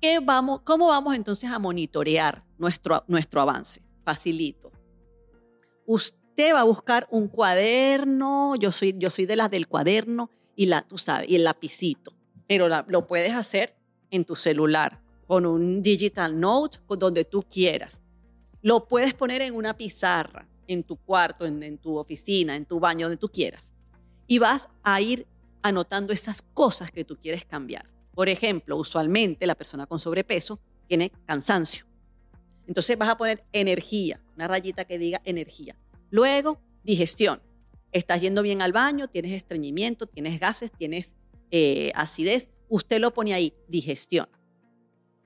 ¿Qué 0.00 0.20
vamos, 0.20 0.60
¿Cómo 0.62 0.88
vamos 0.88 1.16
entonces 1.16 1.50
a 1.50 1.58
monitorear 1.58 2.44
nuestro, 2.56 3.04
nuestro 3.08 3.40
avance? 3.40 3.82
Facilito. 4.04 4.70
Usted 5.86 6.54
va 6.54 6.60
a 6.60 6.64
buscar 6.64 7.08
un 7.10 7.26
cuaderno, 7.28 8.54
yo 8.56 8.70
soy, 8.70 8.94
yo 8.96 9.10
soy 9.10 9.26
de 9.26 9.36
las 9.36 9.50
del 9.50 9.66
cuaderno 9.66 10.30
y, 10.54 10.66
la, 10.66 10.82
tú 10.82 10.98
sabes, 10.98 11.28
y 11.28 11.36
el 11.36 11.44
lapicito, 11.44 12.12
pero 12.46 12.68
lo 12.86 13.06
puedes 13.06 13.34
hacer 13.34 13.76
en 14.10 14.24
tu 14.24 14.36
celular, 14.36 15.02
con 15.26 15.44
un 15.46 15.82
digital 15.82 16.38
note, 16.38 16.78
donde 16.96 17.24
tú 17.24 17.42
quieras. 17.42 18.02
Lo 18.62 18.86
puedes 18.86 19.14
poner 19.14 19.42
en 19.42 19.54
una 19.54 19.76
pizarra 19.76 20.48
en 20.68 20.84
tu 20.84 20.96
cuarto, 20.96 21.44
en, 21.44 21.78
tu 21.78 21.96
oficina, 21.96 22.54
en 22.54 22.66
tu 22.66 22.78
baño, 22.78 23.06
donde 23.06 23.16
tú 23.16 23.28
quieras. 23.28 23.74
Y 24.26 24.38
vas 24.38 24.68
a 24.84 25.00
ir 25.00 25.26
anotando 25.62 26.12
esas 26.12 26.42
cosas 26.42 26.92
que 26.92 27.04
tú 27.04 27.16
quieres 27.16 27.44
cambiar. 27.44 27.86
Por 28.14 28.28
ejemplo, 28.28 28.76
usualmente 28.76 29.46
la 29.46 29.54
persona 29.54 29.86
con 29.86 29.98
sobrepeso 29.98 30.60
tiene 30.86 31.10
cansancio. 31.26 31.86
Entonces 32.66 32.96
vas 32.98 33.08
a 33.08 33.16
poner 33.16 33.42
energía, 33.52 34.22
una 34.36 34.46
rayita 34.46 34.84
que 34.84 34.98
diga 34.98 35.20
energía. 35.24 35.76
Luego, 36.10 36.60
digestión. 36.84 37.42
Estás 37.90 38.20
yendo 38.20 38.42
bien 38.42 38.60
al 38.60 38.72
baño, 38.72 39.08
tienes 39.08 39.32
estreñimiento, 39.32 40.06
tienes 40.06 40.38
gases, 40.38 40.70
tienes 40.70 41.14
eh, 41.50 41.90
acidez. 41.94 42.50
Usted 42.68 43.00
lo 43.00 43.14
pone 43.14 43.32
ahí, 43.32 43.54
digestión. 43.66 44.28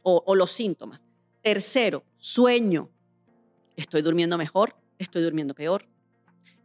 o 0.05 0.35
los 0.35 0.53
síntomas. 0.53 1.05
Tercero, 1.43 2.05
sueño. 2.19 2.91
Estoy 3.77 4.03
durmiendo 4.03 4.37
mejor, 4.37 4.77
estoy 5.03 5.23
durmiendo 5.23 5.55
peor, 5.55 5.87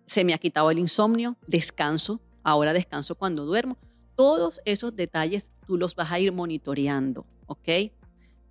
se 0.05 0.23
me 0.23 0.33
ha 0.33 0.37
quitado 0.37 0.71
el 0.71 0.79
insomnio, 0.79 1.37
descanso, 1.47 2.21
ahora 2.43 2.73
descanso 2.73 3.15
cuando 3.15 3.45
duermo. 3.45 3.77
Todos 4.15 4.61
esos 4.65 4.95
detalles 4.95 5.51
tú 5.65 5.77
los 5.77 5.95
vas 5.95 6.11
a 6.11 6.19
ir 6.19 6.31
monitoreando, 6.31 7.25
¿ok? 7.45 7.69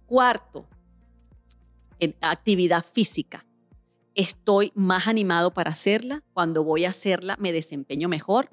Cuarto, 0.06 0.66
en 1.98 2.14
actividad 2.20 2.84
física. 2.84 3.44
Estoy 4.14 4.70
más 4.74 5.06
animado 5.06 5.52
para 5.52 5.70
hacerla. 5.70 6.22
Cuando 6.32 6.62
voy 6.62 6.84
a 6.84 6.90
hacerla 6.90 7.36
me 7.40 7.52
desempeño 7.52 8.08
mejor 8.08 8.50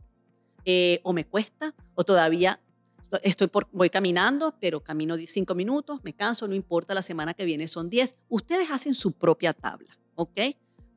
eh, 0.66 1.02
o 1.04 1.14
me 1.14 1.26
cuesta 1.26 1.76
o 1.96 2.04
todavía 2.04 2.60
estoy 3.22 3.48
por, 3.48 3.68
voy 3.72 3.90
caminando, 3.90 4.56
pero 4.60 4.82
camino 4.82 5.16
cinco 5.28 5.56
minutos, 5.56 6.04
me 6.04 6.14
canso, 6.14 6.48
no 6.48 6.56
importa, 6.56 6.94
la 6.94 7.02
semana 7.02 7.34
que 7.34 7.46
viene 7.46 7.68
son 7.68 7.90
10. 7.90 8.18
Ustedes 8.30 8.72
hacen 8.72 8.96
su 8.96 9.12
propia 9.12 9.54
tabla, 9.54 9.98
¿ok? 10.16 10.40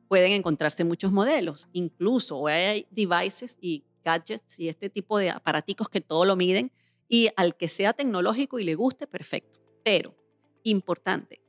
Pueden 0.07 0.31
encontrarse 0.31 0.83
muchos 0.83 1.11
modelos. 1.11 1.69
Incluso 1.73 2.47
hay 2.47 2.87
devices 2.91 3.57
y 3.61 3.83
gadgets 4.03 4.59
y 4.59 4.69
este 4.69 4.89
tipo 4.89 5.17
de 5.17 5.29
aparaticos 5.29 5.89
que 5.89 6.01
todo 6.01 6.25
lo 6.25 6.35
miden 6.35 6.71
y 7.09 7.29
al 7.35 7.55
que 7.55 7.67
sea 7.67 7.93
tecnológico 7.93 8.59
y 8.59 8.63
le 8.63 8.75
guste, 8.75 9.07
perfecto. 9.07 9.59
Pero, 9.83 10.15
importante, 10.63 11.41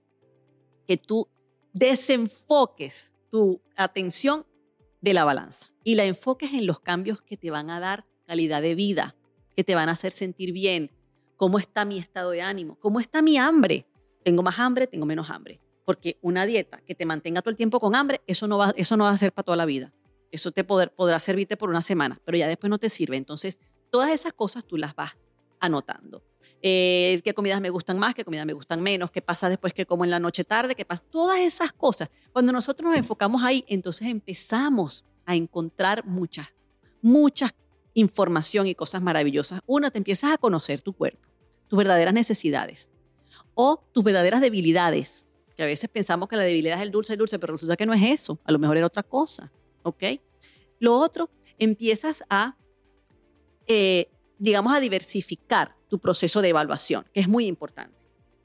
que 0.86 0.96
tú 0.96 1.28
desenfoques 1.72 3.12
tu 3.30 3.60
atención 3.76 4.46
de 5.00 5.14
la 5.14 5.24
balanza 5.24 5.72
y 5.84 5.94
la 5.94 6.04
enfoques 6.04 6.52
en 6.52 6.66
los 6.66 6.80
cambios 6.80 7.22
que 7.22 7.36
te 7.36 7.50
van 7.50 7.70
a 7.70 7.80
dar 7.80 8.06
calidad 8.26 8.62
de 8.62 8.74
vida, 8.74 9.16
que 9.54 9.64
te 9.64 9.74
van 9.74 9.88
a 9.88 9.92
hacer 9.92 10.12
sentir 10.12 10.52
bien. 10.52 10.90
¿Cómo 11.36 11.58
está 11.58 11.84
mi 11.84 11.98
estado 11.98 12.30
de 12.30 12.42
ánimo? 12.42 12.78
¿Cómo 12.80 13.00
está 13.00 13.22
mi 13.22 13.38
hambre? 13.38 13.86
¿Tengo 14.24 14.42
más 14.42 14.58
hambre? 14.58 14.86
¿Tengo 14.86 15.06
menos 15.06 15.30
hambre? 15.30 15.60
Porque 15.88 16.18
una 16.20 16.44
dieta 16.44 16.82
que 16.84 16.94
te 16.94 17.06
mantenga 17.06 17.40
todo 17.40 17.48
el 17.48 17.56
tiempo 17.56 17.80
con 17.80 17.94
hambre, 17.94 18.20
eso 18.26 18.46
no 18.46 18.58
va, 18.58 18.74
eso 18.76 18.98
no 18.98 19.04
va 19.04 19.10
a 19.10 19.16
ser 19.16 19.32
para 19.32 19.44
toda 19.44 19.56
la 19.56 19.64
vida. 19.64 19.90
Eso 20.30 20.50
te 20.50 20.62
podrá 20.62 21.18
servirte 21.18 21.56
por 21.56 21.70
una 21.70 21.80
semana, 21.80 22.20
pero 22.26 22.36
ya 22.36 22.46
después 22.46 22.68
no 22.68 22.76
te 22.76 22.90
sirve. 22.90 23.16
Entonces, 23.16 23.58
todas 23.88 24.10
esas 24.10 24.34
cosas 24.34 24.66
tú 24.66 24.76
las 24.76 24.94
vas 24.94 25.16
anotando. 25.60 26.22
Eh, 26.60 27.22
qué 27.24 27.32
comidas 27.32 27.62
me 27.62 27.70
gustan 27.70 27.98
más, 27.98 28.14
qué 28.14 28.22
comidas 28.22 28.44
me 28.44 28.52
gustan 28.52 28.82
menos, 28.82 29.10
qué 29.10 29.22
pasa 29.22 29.48
después 29.48 29.72
que 29.72 29.86
como 29.86 30.04
en 30.04 30.10
la 30.10 30.18
noche 30.18 30.44
tarde, 30.44 30.74
qué 30.74 30.84
pasa, 30.84 31.04
todas 31.08 31.40
esas 31.40 31.72
cosas. 31.72 32.10
Cuando 32.34 32.52
nosotros 32.52 32.90
nos 32.90 32.98
enfocamos 32.98 33.42
ahí, 33.42 33.64
entonces 33.66 34.08
empezamos 34.08 35.06
a 35.24 35.36
encontrar 35.36 36.04
muchas, 36.04 36.48
muchas 37.00 37.54
información 37.94 38.66
y 38.66 38.74
cosas 38.74 39.00
maravillosas. 39.00 39.62
Una, 39.66 39.90
te 39.90 39.96
empiezas 39.96 40.32
a 40.32 40.36
conocer 40.36 40.82
tu 40.82 40.92
cuerpo, 40.92 41.26
tus 41.66 41.78
verdaderas 41.78 42.12
necesidades 42.12 42.90
o 43.54 43.82
tus 43.92 44.04
verdaderas 44.04 44.42
debilidades, 44.42 45.27
que 45.58 45.64
a 45.64 45.66
veces 45.66 45.90
pensamos 45.90 46.28
que 46.28 46.36
la 46.36 46.44
debilidad 46.44 46.76
es 46.76 46.82
el 46.84 46.92
dulce, 46.92 47.14
el 47.14 47.18
dulce, 47.18 47.36
pero 47.40 47.54
resulta 47.54 47.76
que 47.76 47.84
no 47.84 47.92
es 47.92 48.02
eso, 48.02 48.38
a 48.44 48.52
lo 48.52 48.60
mejor 48.60 48.76
era 48.76 48.86
otra 48.86 49.02
cosa, 49.02 49.50
¿ok? 49.82 50.04
Lo 50.78 50.96
otro, 50.96 51.30
empiezas 51.58 52.22
a, 52.30 52.56
eh, 53.66 54.08
digamos, 54.38 54.72
a 54.72 54.78
diversificar 54.78 55.74
tu 55.88 55.98
proceso 55.98 56.40
de 56.42 56.50
evaluación, 56.50 57.06
que 57.12 57.18
es 57.18 57.26
muy 57.26 57.48
importante, 57.48 58.04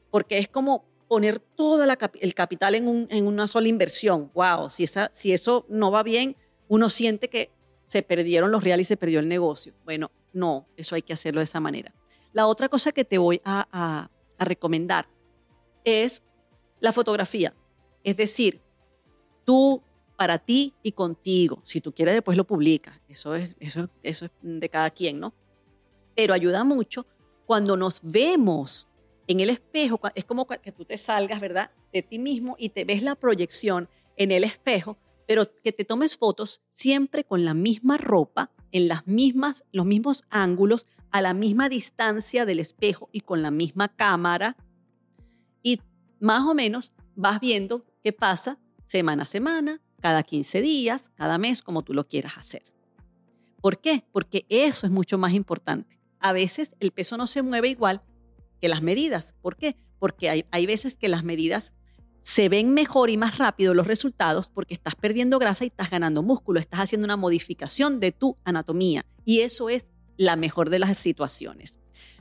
porque 0.10 0.40
es 0.40 0.48
como 0.48 0.86
poner 1.08 1.38
todo 1.38 1.86
el 2.20 2.34
capital 2.34 2.74
en, 2.74 3.28
una 3.28 3.46
sola 3.46 3.68
inversión. 3.68 4.32
Wow, 4.34 4.72
si, 4.72 4.86
esa, 4.86 5.12
si 5.14 5.32
eso 5.34 5.68
no 5.70 5.92
va 5.92 6.02
bien, 6.02 6.36
uno 6.68 6.90
siente 6.90 7.30
que 7.30 7.52
se 7.86 8.02
perdieron 8.02 8.50
los 8.52 8.64
reales 8.64 8.88
y 8.88 8.90
se 8.90 8.98
perdió 8.98 9.20
el 9.20 9.28
negocio. 9.28 9.76
Bueno, 9.86 10.10
no, 10.32 10.68
eso 10.76 10.96
hay 10.96 11.04
que 11.04 11.14
hacerlo 11.14 11.42
de 11.42 11.44
esa 11.44 11.60
manera. 11.60 11.94
La 12.32 12.48
otra 12.48 12.68
cosa 12.68 12.92
que 12.92 13.06
te 13.06 13.20
voy 13.20 13.40
a, 13.46 14.10
recomendar 14.40 15.08
es 15.86 16.24
la 16.84 16.92
fotografía. 16.92 17.56
Es 18.04 18.16
decir, 18.18 18.62
tú 19.44 19.82
para 20.16 20.38
ti 20.38 20.76
y 20.84 20.92
contigo. 20.92 21.64
Si 21.66 21.82
tú 21.82 21.92
quieres, 21.94 22.14
después 22.14 22.38
lo 22.38 22.46
publicas. 22.46 23.00
Eso 23.08 23.34
es, 23.34 23.56
eso, 23.60 23.90
eso 24.04 24.26
es 24.26 24.32
de 24.42 24.70
cada 24.70 24.92
quien, 24.92 25.20
¿no? 25.20 25.34
Pero 26.16 26.36
ayuda 26.36 26.64
mucho 26.64 27.08
cuando 27.48 27.76
nos 27.76 28.02
vemos 28.04 28.88
en 29.26 29.40
el 29.40 29.50
espejo. 29.50 30.00
Es 30.14 30.26
como 30.26 30.46
que 30.46 30.72
tú 30.72 30.86
te 30.86 30.98
salgas, 30.98 31.42
¿verdad? 31.42 31.72
De 31.92 32.04
ti 32.04 32.20
mismo 32.20 32.56
y 32.60 32.70
te 32.70 32.86
ves 32.86 33.02
la 33.02 33.16
proyección 33.16 33.90
en 34.16 34.32
el 34.32 34.44
espejo 34.44 34.98
pero 35.28 35.46
que 35.64 35.72
te 35.72 35.86
tomes 35.86 36.18
fotos 36.18 36.62
siempre 36.72 37.24
con 37.24 37.46
la 37.46 37.54
misma 37.54 37.98
ropa, 37.98 38.52
en 38.72 38.88
las 38.88 39.08
mismas, 39.08 39.66
los 39.72 39.86
mismos 39.86 40.24
ángulos, 40.30 40.88
a 41.12 41.22
la 41.22 41.34
misma 41.34 41.70
distancia 41.70 42.46
del 42.46 42.60
espejo 42.60 43.10
y 43.12 43.22
con 43.22 43.42
la 43.42 43.52
misma 43.52 43.88
cámara. 43.88 44.58
Y 45.62 45.80
más 46.24 46.44
o 46.48 46.54
menos 46.54 46.94
vas 47.16 47.40
viendo 47.40 47.82
qué 48.02 48.14
pasa 48.14 48.58
semana 48.86 49.24
a 49.24 49.26
semana, 49.28 49.82
cada 50.00 50.24
15 50.24 50.62
días, 50.62 51.12
cada 51.16 51.38
mes, 51.38 51.62
como 51.62 51.84
tú 51.84 51.94
lo 51.94 52.08
quieras 52.08 52.38
hacer. 52.38 52.64
¿Por 53.62 53.80
qué? 53.80 54.06
Porque 54.12 54.46
eso 54.50 54.86
es 54.86 54.92
mucho 54.92 55.18
más 55.18 55.34
importante. 55.34 56.00
A 56.20 56.34
veces 56.34 56.76
el 56.80 56.92
peso 56.92 57.18
no 57.18 57.28
se 57.28 57.42
mueve 57.42 57.70
igual 57.70 58.02
que 58.62 58.70
las 58.70 58.82
medidas. 58.82 59.36
¿Por 59.42 59.58
qué? 59.58 59.76
Porque 60.00 60.30
hay, 60.30 60.46
hay 60.52 60.66
veces 60.66 60.98
que 60.98 61.10
las 61.10 61.24
medidas 61.24 61.74
se 62.22 62.48
ven 62.48 62.74
mejor 62.74 63.10
y 63.10 63.18
más 63.18 63.38
rápido 63.38 63.74
los 63.74 63.88
resultados 63.88 64.48
porque 64.48 64.74
estás 64.74 64.96
perdiendo 64.96 65.40
grasa 65.40 65.66
y 65.66 65.68
estás 65.68 65.90
ganando 65.90 66.24
músculo, 66.24 66.60
estás 66.60 66.80
haciendo 66.80 67.06
una 67.06 67.18
modificación 67.18 68.00
de 68.00 68.14
tu 68.14 68.38
anatomía 68.46 69.06
y 69.26 69.42
eso 69.42 69.70
es 69.70 69.92
la 70.16 70.38
mejor 70.38 70.70
de 70.70 70.80
las 70.80 70.98
situaciones. 70.98 71.80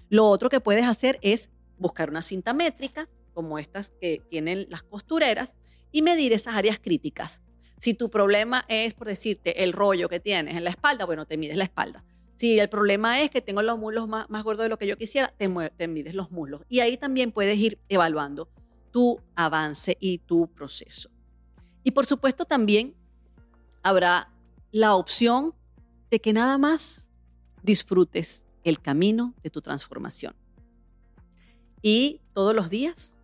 Lo 0.08 0.28
otro 0.28 0.50
que 0.50 0.60
puedes 0.60 0.86
hacer 0.86 1.20
es 1.22 1.50
buscar 1.78 2.10
una 2.10 2.22
cinta 2.22 2.52
métrica, 2.52 3.08
como 3.32 3.58
estas 3.58 3.90
que 4.00 4.22
tienen 4.30 4.66
las 4.70 4.82
costureras, 4.82 5.56
y 5.92 6.02
medir 6.02 6.32
esas 6.32 6.54
áreas 6.54 6.78
críticas. 6.78 7.42
Si 7.76 7.94
tu 7.94 8.10
problema 8.10 8.64
es, 8.68 8.94
por 8.94 9.08
decirte, 9.08 9.62
el 9.62 9.72
rollo 9.72 10.08
que 10.08 10.20
tienes 10.20 10.56
en 10.56 10.64
la 10.64 10.70
espalda, 10.70 11.04
bueno, 11.04 11.26
te 11.26 11.36
mides 11.36 11.56
la 11.56 11.64
espalda. 11.64 12.04
Si 12.34 12.58
el 12.58 12.68
problema 12.68 13.20
es 13.20 13.30
que 13.30 13.40
tengo 13.40 13.62
los 13.62 13.78
muslos 13.78 14.08
más, 14.08 14.26
gordos 14.42 14.64
de 14.64 14.68
lo 14.68 14.78
que 14.78 14.86
yo 14.86 14.96
quisiera, 14.96 15.34
te, 15.36 15.48
te 15.76 15.88
mides 15.88 16.14
los 16.14 16.30
muslos. 16.30 16.62
Y 16.68 16.80
ahí 16.80 16.96
también 16.96 17.30
puedes 17.30 17.58
ir 17.58 17.78
evaluando 17.88 18.48
tu 18.90 19.20
avance 19.36 19.96
y 20.00 20.18
tu 20.18 20.48
proceso. 20.48 21.10
Y 21.84 21.90
por 21.90 22.06
supuesto 22.06 22.44
también 22.44 22.94
habrá 23.82 24.30
la 24.70 24.94
opción 24.94 25.54
de 26.10 26.20
que 26.20 26.32
nada 26.32 26.58
más 26.58 27.12
disfrutes 27.62 28.46
el 28.64 28.80
camino 28.80 29.34
de 29.42 29.50
tu 29.50 29.60
transformación. 29.60 30.34
Y 31.82 32.20
todos 32.32 32.54
los 32.54 32.70
días 32.70 33.16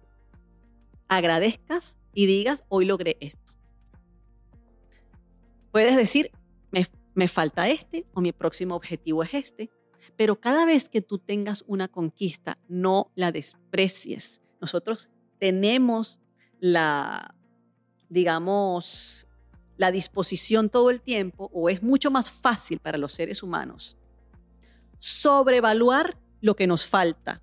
agradezcas 1.09 1.97
y 2.13 2.27
digas, 2.27 2.65
hoy 2.69 2.85
logré 2.85 3.17
esto. 3.21 3.55
Puedes 5.73 5.97
decir, 5.97 6.31
me, 6.71 6.87
me, 7.15 7.29
falta 7.29 7.69
este 7.69 8.07
o 8.15 8.21
mi 8.21 8.33
próximo 8.33 8.75
objetivo 8.75 9.23
es 9.23 9.35
este, 9.35 9.71
pero 10.17 10.41
cada 10.41 10.65
vez 10.65 10.89
que 10.89 11.03
tú 11.03 11.19
tengas 11.19 11.65
una 11.67 11.89
conquista, 11.89 12.59
no 12.69 13.11
la 13.15 13.33
desprecies. 13.33 14.41
Nosotros 14.61 15.09
tenemos 15.39 16.21
la, 16.61 17.35
digamos, 18.09 19.27
la 19.77 19.93
disposición 19.93 20.71
todo 20.71 20.91
el 20.91 21.01
tiempo, 21.01 21.51
o 21.53 21.69
es 21.69 21.83
mucho 21.83 22.11
más 22.11 22.33
fácil 22.33 22.81
para 22.81 22.99
los 22.99 23.13
seres 23.13 23.43
humanos, 23.43 23.97
sobrevaluar 24.99 26.19
lo 26.41 26.57
que 26.57 26.67
nos 26.67 26.87
falta 26.87 27.41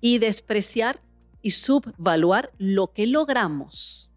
y 0.00 0.18
despreciar 0.18 1.00
y 1.42 1.52
subvaluar 1.52 2.52
lo 2.58 2.92
que 2.92 3.06
logramos. 3.06 4.10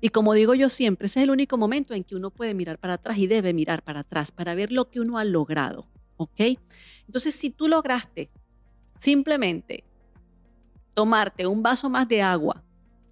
Y 0.00 0.08
como 0.08 0.32
digo 0.32 0.54
yo 0.54 0.68
siempre, 0.68 1.06
ese 1.06 1.20
es 1.20 1.24
el 1.24 1.30
único 1.30 1.58
momento 1.58 1.92
en 1.92 2.04
que 2.04 2.14
uno 2.14 2.30
puede 2.30 2.54
mirar 2.54 2.78
para 2.78 2.94
atrás 2.94 3.18
y 3.18 3.26
debe 3.26 3.52
mirar 3.52 3.82
para 3.82 4.00
atrás 4.00 4.32
para 4.32 4.54
ver 4.54 4.72
lo 4.72 4.88
que 4.90 5.00
uno 5.00 5.18
ha 5.18 5.24
logrado. 5.24 5.86
¿Ok? 6.16 6.40
Entonces, 7.06 7.34
si 7.34 7.50
tú 7.50 7.68
lograste 7.68 8.30
simplemente 8.98 9.84
tomarte 10.94 11.46
un 11.46 11.62
vaso 11.62 11.88
más 11.88 12.08
de 12.08 12.22
agua, 12.22 12.62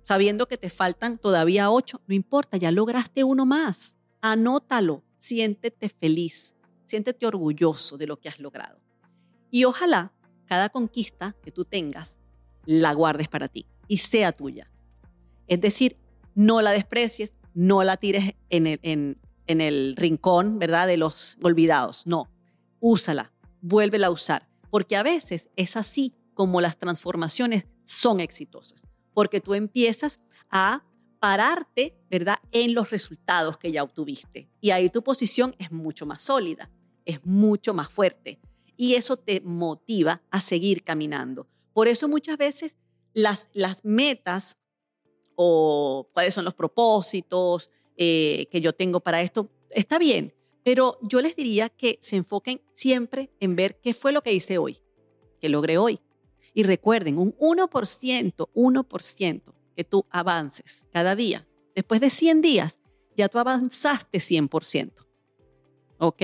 sabiendo 0.03 0.47
que 0.47 0.57
te 0.59 0.71
faltan 0.71 1.19
todavía 1.19 1.71
ocho, 1.71 2.01
no 2.07 2.15
importa, 2.15 2.57
ya 2.57 2.71
lograste 2.71 3.25
uno 3.25 3.45
más. 3.47 3.97
Anótalo, 4.21 5.05
siéntete 5.19 5.89
feliz, 5.89 6.55
siéntete 6.87 7.27
orgulloso 7.27 7.97
de 7.97 8.07
lo 8.07 8.19
que 8.19 8.29
has 8.29 8.41
logrado. 8.41 8.81
Y 9.51 9.65
ojalá 9.65 10.13
cada 10.47 10.71
conquista 10.71 11.37
que 11.43 11.53
tú 11.53 11.65
tengas 11.65 12.19
la 12.69 12.93
guardes 12.93 13.29
para 13.29 13.49
ti 13.49 13.67
y 13.89 13.97
sea 13.97 14.31
tuya. 14.33 14.67
Es 15.47 15.59
decir, 15.59 15.97
no 16.35 16.61
la 16.61 16.73
desprecies, 16.73 17.33
no 17.55 17.83
la 17.83 17.97
tires 17.97 18.35
en 18.51 18.67
el, 18.67 18.79
en 18.83 19.61
el 19.63 19.95
rincón, 19.97 20.59
¿verdad? 20.59 20.87
De 20.87 20.99
los 20.99 21.39
olvidados. 21.43 22.07
No, 22.07 22.29
úsala, 22.79 23.33
vuélvela 23.63 24.09
a 24.09 24.11
usar, 24.11 24.51
porque 24.69 24.97
a 24.97 25.03
veces 25.03 25.49
es 25.57 25.79
así 25.79 26.15
como 26.35 26.61
las 26.61 26.79
transformaciones 26.79 27.67
son 27.85 28.21
exitosas, 28.21 28.83
porque 29.15 29.41
tú 29.41 29.55
empiezas 29.55 30.21
a 30.51 30.85
pararte, 31.21 31.99
¿verdad?, 32.11 32.37
en 32.53 32.75
los 32.75 32.91
resultados 32.91 33.57
que 33.57 33.73
ya 33.73 33.83
obtuviste. 33.83 34.51
Y 34.61 34.73
ahí 34.73 34.91
tu 34.91 35.03
posición 35.03 35.57
es 35.59 35.73
mucho 35.73 36.05
más 36.05 36.21
sólida, 36.21 36.71
es 37.07 37.25
mucho 37.25 37.73
más 37.73 37.89
fuerte. 37.89 38.39
Y 38.77 38.95
eso 38.95 39.17
te 39.17 39.41
motiva 39.41 40.21
a 40.31 40.41
seguir 40.41 40.85
caminando. 40.85 41.47
Por 41.79 41.87
eso 41.87 42.09
muchas 42.09 42.37
veces 42.37 42.77
las, 43.15 43.49
metas 43.85 44.59
o 45.37 46.11
cuáles 46.13 46.35
son 46.35 46.45
los 46.45 46.55
propósitos 46.55 47.71
eh, 47.97 48.49
que 48.51 48.61
yo 48.61 48.73
tengo 48.73 48.99
para 48.99 49.23
esto, 49.23 49.49
está 49.71 49.97
bien, 49.97 50.35
pero 50.65 50.99
yo 51.03 51.21
les 51.21 51.37
diría 51.37 51.69
que 51.69 51.97
se 52.03 52.17
enfoquen 52.17 52.61
siempre 52.73 53.31
en 53.39 53.55
ver 53.55 53.79
qué 53.81 53.95
fue 53.95 54.11
lo 54.11 54.23
que 54.23 54.33
hice 54.33 54.59
hoy, 54.59 54.79
que 55.41 55.49
logré 55.49 55.79
hoy, 55.79 56.01
y 56.53 56.65
recuerden, 56.65 57.17
un 57.17 57.33
1%, 57.39 58.49
1% 58.53 59.55
que 59.77 59.85
tú 59.85 60.05
avances 60.11 60.89
cada 60.93 61.15
día. 61.15 61.47
Después 61.77 62.01
de 62.01 62.11
100 62.11 62.41
días, 62.43 62.81
ya 63.15 63.29
tú 63.29 63.39
avanzaste 63.39 64.19
100%. 64.19 65.07
¿Ok? 65.99 66.23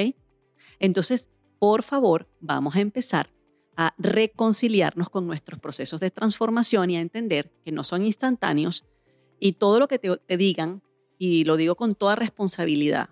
Entonces, 0.81 1.29
por 1.61 1.85
favor, 1.85 2.27
vamos 2.41 2.75
a 2.75 2.81
empezar 2.81 3.29
a 3.77 3.95
reconciliarnos 3.99 5.11
con 5.11 5.27
nuestros 5.27 5.61
procesos 5.61 6.01
de 6.01 6.11
transformación 6.11 6.91
y 6.91 6.97
a 6.97 7.01
entender 7.01 7.51
que 7.65 7.73
no 7.73 7.85
son 7.85 8.05
instantáneos 8.05 8.85
y 9.41 9.53
todo 9.53 9.79
lo 9.79 9.89
que 9.89 9.99
te, 9.99 10.17
te 10.17 10.37
digan, 10.37 10.83
y 11.19 11.45
lo 11.45 11.57
digo 11.57 11.75
con 11.75 11.95
toda 11.95 12.17
responsabilidad, 12.17 13.09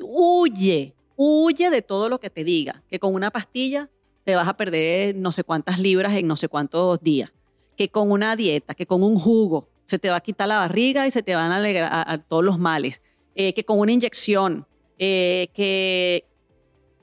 huye, 0.00 0.94
huye 1.16 1.70
de 1.70 1.82
todo 1.82 2.08
lo 2.08 2.20
que 2.20 2.30
te 2.30 2.44
diga, 2.44 2.82
que 2.88 2.98
con 2.98 3.14
una 3.14 3.30
pastilla 3.30 3.90
te 4.24 4.34
vas 4.34 4.48
a 4.48 4.56
perder 4.56 5.14
no 5.16 5.32
sé 5.32 5.44
cuántas 5.44 5.78
libras 5.78 6.14
en 6.14 6.26
no 6.26 6.36
sé 6.36 6.48
cuántos 6.48 7.00
días. 7.00 7.32
Que 7.76 7.88
con 7.88 8.10
una 8.10 8.36
dieta, 8.36 8.74
que 8.74 8.86
con 8.86 9.02
un 9.02 9.18
jugo, 9.18 9.68
se 9.84 9.98
te 9.98 10.08
va 10.08 10.16
a 10.16 10.20
quitar 10.20 10.48
la 10.48 10.58
barriga 10.58 11.06
y 11.06 11.10
se 11.10 11.22
te 11.22 11.34
van 11.34 11.52
a 11.52 11.56
alegrar 11.56 12.24
todos 12.28 12.44
los 12.44 12.58
males. 12.58 13.02
Eh, 13.34 13.52
que 13.52 13.64
con 13.64 13.78
una 13.78 13.92
inyección, 13.92 14.66
eh, 14.98 15.48
que 15.52 16.24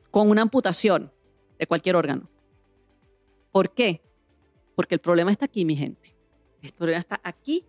con 0.10 0.30
una 0.30 0.42
amputación 0.42 1.12
de 1.62 1.68
cualquier 1.68 1.96
órgano. 1.96 2.28
¿Por 3.52 3.72
qué? 3.72 4.02
Porque 4.76 4.96
el 4.96 5.00
problema 5.00 5.30
está 5.30 5.46
aquí, 5.46 5.64
mi 5.64 5.76
gente. 5.76 6.18
El 6.64 6.72
problema 6.72 7.00
está 7.00 7.22
aquí, 7.24 7.68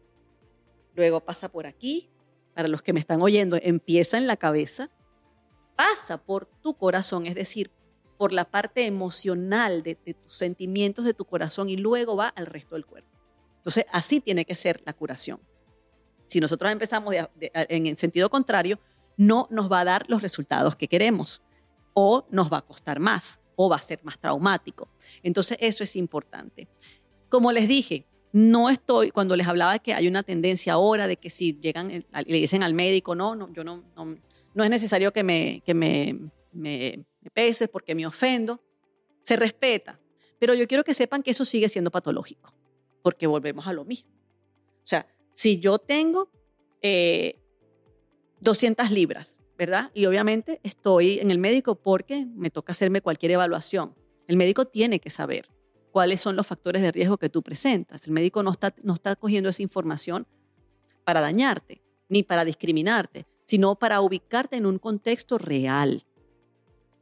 luego 0.94 1.20
pasa 1.20 1.50
por 1.50 1.66
aquí. 1.66 2.08
Para 2.54 2.68
los 2.68 2.80
que 2.80 2.94
me 2.94 3.00
están 3.00 3.20
oyendo, 3.20 3.58
empieza 3.60 4.16
en 4.16 4.26
la 4.26 4.36
cabeza, 4.36 4.90
pasa 5.76 6.22
por 6.22 6.46
tu 6.46 6.74
corazón, 6.74 7.26
es 7.26 7.34
decir, 7.34 7.70
por 8.16 8.32
la 8.32 8.46
parte 8.46 8.86
emocional 8.86 9.82
de, 9.82 9.94
tus 9.94 10.36
sentimientos 10.36 11.04
de 11.04 11.12
tu 11.12 11.26
corazón 11.26 11.68
y 11.68 11.76
luego 11.76 12.16
va 12.16 12.28
al 12.28 12.46
resto 12.46 12.76
del 12.76 12.86
cuerpo. 12.86 13.10
Entonces, 13.56 13.84
así 13.92 14.20
tiene 14.20 14.46
que 14.46 14.54
ser 14.54 14.82
la 14.86 14.94
curación. 14.94 15.38
Si 16.28 16.40
nosotros 16.40 16.72
empezamos 16.72 17.14
en 17.42 17.86
el 17.86 17.98
sentido 17.98 18.30
contrario, 18.30 18.80
no 19.18 19.48
nos 19.50 19.70
va 19.70 19.80
a 19.80 19.84
dar 19.84 20.06
los 20.08 20.22
resultados 20.22 20.76
que 20.76 20.88
queremos 20.88 21.42
o 21.92 22.26
nos 22.30 22.50
va 22.50 22.58
a 22.58 22.62
costar 22.62 22.98
más 22.98 23.41
o 23.56 23.68
va 23.68 23.76
a 23.76 23.80
ser 23.80 24.00
más 24.02 24.18
traumático. 24.18 24.88
Entonces, 25.22 25.58
eso 25.60 25.84
es 25.84 25.96
importante. 25.96 26.68
Como 27.28 27.52
les 27.52 27.68
dije, 27.68 28.06
no 28.32 28.70
estoy, 28.70 29.10
cuando 29.10 29.36
les 29.36 29.46
hablaba 29.46 29.78
que 29.78 29.92
hay 29.92 30.08
una 30.08 30.22
tendencia 30.22 30.72
ahora 30.72 31.06
de 31.06 31.16
que 31.18 31.28
si 31.28 31.58
llegan 31.60 31.90
y 31.90 32.04
le 32.32 32.38
dicen 32.38 32.62
al 32.62 32.72
médico, 32.74 33.14
no, 33.14 33.36
no 33.36 33.52
yo 33.52 33.62
no, 33.62 33.84
no, 33.94 34.16
no 34.54 34.64
es 34.64 34.70
necesario 34.70 35.12
que 35.12 35.22
me, 35.22 35.62
que 35.64 35.74
me, 35.74 36.18
me, 36.52 37.04
peses 37.34 37.68
porque 37.68 37.94
me 37.94 38.06
ofendo, 38.06 38.60
se 39.22 39.36
respeta. 39.36 39.98
Pero 40.38 40.54
yo 40.54 40.66
quiero 40.66 40.82
que 40.82 40.94
sepan 40.94 41.22
que 41.22 41.30
eso 41.30 41.44
sigue 41.44 41.68
siendo 41.68 41.90
patológico, 41.90 42.54
porque 43.02 43.26
volvemos 43.26 43.66
a 43.66 43.72
lo 43.72 43.84
mismo. 43.84 44.10
O 44.82 44.86
sea, 44.86 45.06
si 45.34 45.60
yo 45.60 45.78
tengo 45.78 46.30
200 48.40 48.86
eh, 48.90 48.94
libras, 48.94 49.40
¿verdad? 49.62 49.92
Y 49.94 50.06
obviamente 50.06 50.58
estoy 50.64 51.20
en 51.20 51.30
el 51.30 51.38
médico 51.38 51.76
porque 51.76 52.26
me 52.26 52.50
toca 52.50 52.72
hacerme 52.72 53.00
cualquier 53.00 53.30
evaluación. 53.30 53.94
El 54.26 54.36
médico 54.36 54.64
tiene 54.64 54.98
que 54.98 55.08
saber 55.08 55.46
cuáles 55.92 56.20
son 56.20 56.34
los 56.34 56.48
factores 56.48 56.82
de 56.82 56.90
riesgo 56.90 57.16
que 57.16 57.28
tú 57.28 57.44
presentas. 57.44 58.08
El 58.08 58.12
médico 58.12 58.42
no 58.42 58.50
está, 58.50 58.74
no 58.82 58.94
está 58.94 59.14
cogiendo 59.14 59.50
esa 59.50 59.62
información 59.62 60.26
para 61.04 61.20
dañarte, 61.20 61.80
ni 62.08 62.24
para 62.24 62.44
discriminarte, 62.44 63.24
sino 63.44 63.76
para 63.76 64.00
ubicarte 64.00 64.56
en 64.56 64.66
un 64.66 64.80
contexto 64.80 65.38
real. 65.38 66.02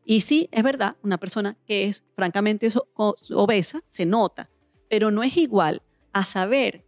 Y 0.05 0.21
sí, 0.21 0.51
es 0.53 0.63
verdad, 0.63 0.99
una 1.03 1.17
persona 1.17 1.57
que 1.67 1.85
es 1.85 2.05
francamente 2.15 2.69
obesa 2.95 3.81
se 3.87 4.05
nota, 4.05 4.51
pero 4.91 5.11
no 5.11 5.23
es 5.23 5.35
igual 5.39 5.81
a 6.13 6.27
saber 6.27 6.85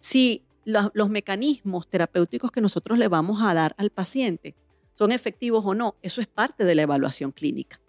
si 0.00 0.44
los, 0.64 1.10
mecanismos 1.10 1.86
terapéuticos 1.86 2.50
que 2.50 2.60
nosotros 2.60 2.98
le 2.98 3.06
vamos 3.06 3.40
a 3.40 3.54
dar 3.54 3.76
al 3.78 3.90
paciente 3.90 4.56
son 4.96 5.12
efectivos 5.12 5.64
o 5.66 5.74
no. 5.74 5.94
Eso 6.02 6.20
es 6.20 6.26
parte 6.26 6.64
de 6.64 6.74
la 6.74 6.82
evaluación 6.82 7.32
clínica. 7.32 7.80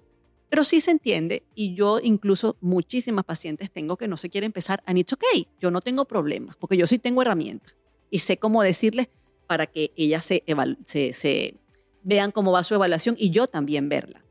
Pero 0.49 0.63
sí 0.63 0.79
se 0.79 0.91
entiende, 0.91 1.43
y 1.55 1.73
yo 1.73 1.99
incluso 2.01 2.55
muchísimas 2.61 3.25
pacientes 3.25 3.71
tengo 3.71 3.97
que 3.97 4.07
no 4.07 4.15
se 4.15 4.29
quiere 4.29 4.45
empezar, 4.45 4.81
and 4.85 4.97
it's 4.97 5.11
okay, 5.11 5.47
yo 5.59 5.71
no 5.71 5.81
tengo 5.81 6.05
problemas, 6.05 6.55
porque 6.55 6.77
yo 6.77 6.87
sí 6.87 6.99
tengo 6.99 7.21
herramientas 7.21 7.75
y 8.09 8.19
sé 8.19 8.37
cómo 8.37 8.63
decirles 8.63 9.09
para 9.45 9.67
que 9.67 9.91
ellas 9.95 10.25
se, 10.25 10.43
se, 10.85 11.55
vean 12.03 12.31
cómo 12.31 12.51
va 12.51 12.63
su 12.63 12.75
evaluación 12.75 13.15
y 13.17 13.29
yo 13.29 13.47
también 13.47 13.89
verla. 13.89 14.23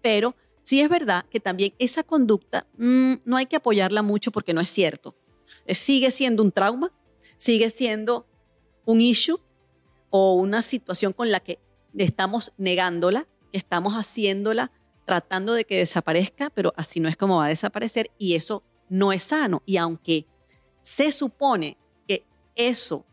Pero 0.00 0.34
sí 0.62 0.80
es 0.80 0.88
verdad 0.88 1.24
que 1.28 1.40
también 1.40 1.74
esa 1.78 2.04
conducta 2.04 2.66
mm, 2.76 3.14
no 3.24 3.36
hay 3.36 3.46
que 3.46 3.56
apoyarla 3.56 4.02
mucho 4.02 4.30
porque 4.30 4.54
no 4.54 4.60
es 4.60 4.68
cierto. 4.68 5.16
Sigue 5.66 6.12
siendo 6.12 6.42
un 6.42 6.52
trauma, 6.52 6.92
sigue 7.36 7.70
siendo 7.70 8.26
un 8.84 9.00
issue 9.00 9.40
o 10.10 10.34
una 10.34 10.62
situación 10.62 11.12
con 11.12 11.30
la 11.30 11.40
que 11.40 11.58
estamos 11.96 12.52
negándola, 12.56 13.26
estamos 13.52 13.94
haciéndola 13.94 14.72
tratando 15.04 15.54
de 15.54 15.64
que 15.64 15.78
desaparezca, 15.78 16.50
pero 16.50 16.72
así 16.76 17.00
no 17.00 17.08
es 17.08 17.16
como 17.16 17.38
va 17.38 17.46
a 17.46 17.50
desaparecer 17.50 18.10
y 18.18 18.34
eso 18.34 18.62
no 18.88 19.12
es 19.12 19.24
sano. 19.24 19.62
Y 19.66 19.76
aunque 19.76 20.26
se 20.82 21.12
supone 21.12 21.76
que 22.06 22.24
eso 22.54 23.04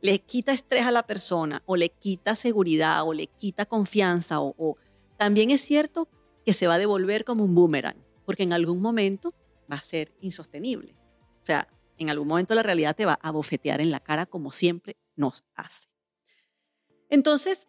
le 0.00 0.18
quita 0.20 0.52
estrés 0.52 0.84
a 0.84 0.90
la 0.90 1.06
persona 1.06 1.62
o 1.66 1.76
le 1.76 1.88
quita 1.88 2.34
seguridad 2.34 3.06
o 3.06 3.12
le 3.12 3.26
quita 3.26 3.66
confianza 3.66 4.40
o, 4.40 4.76
también 5.16 5.50
es 5.50 5.62
cierto 5.62 6.08
que 6.44 6.52
se 6.52 6.66
va 6.66 6.74
a 6.74 6.78
devolver 6.78 7.24
como 7.24 7.44
un 7.44 7.54
boomerang, 7.54 7.96
porque 8.24 8.42
en 8.42 8.52
algún 8.52 8.80
momento 8.80 9.30
va 9.70 9.76
a 9.76 9.82
ser 9.82 10.12
insostenible. 10.20 10.94
O 11.40 11.44
sea, 11.44 11.68
en 11.98 12.10
algún 12.10 12.28
momento 12.28 12.54
la 12.54 12.62
realidad 12.62 12.94
te 12.94 13.06
va 13.06 13.18
a 13.22 13.30
bofetear 13.30 13.80
en 13.80 13.90
la 13.90 14.00
cara 14.00 14.26
como 14.26 14.50
siempre 14.50 14.96
nos 15.16 15.44
hace. 15.54 15.88
Entonces, 17.08 17.66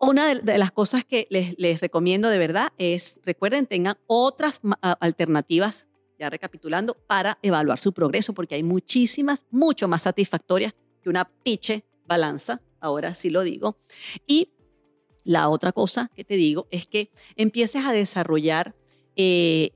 una 0.00 0.34
de, 0.34 0.58
las 0.58 0.70
cosas 0.70 1.04
que 1.04 1.26
les, 1.30 1.80
recomiendo 1.80 2.28
de 2.28 2.38
verdad 2.38 2.72
es, 2.78 3.20
recuerden, 3.24 3.66
tengan 3.66 3.96
otras 4.06 4.60
alternativas, 4.80 5.88
ya 6.18 6.30
recapitulando, 6.30 6.94
para 6.94 7.38
evaluar 7.42 7.78
su 7.78 7.92
progreso, 7.92 8.32
porque 8.32 8.54
hay 8.54 8.62
muchísimas, 8.62 9.46
mucho 9.50 9.88
más 9.88 10.02
satisfactorias 10.02 10.74
que 11.02 11.08
una 11.08 11.24
piche 11.24 11.84
balanza, 12.06 12.62
ahora 12.80 13.14
sí 13.14 13.30
lo 13.30 13.42
digo. 13.42 13.76
Y 14.26 14.52
la 15.24 15.48
otra 15.48 15.72
cosa 15.72 16.10
que 16.14 16.24
te 16.24 16.34
digo 16.34 16.68
es 16.70 16.86
que 16.86 17.10
empieces 17.36 17.84
a 17.84 17.92
desarrollar, 17.92 18.74
eh, 19.16 19.72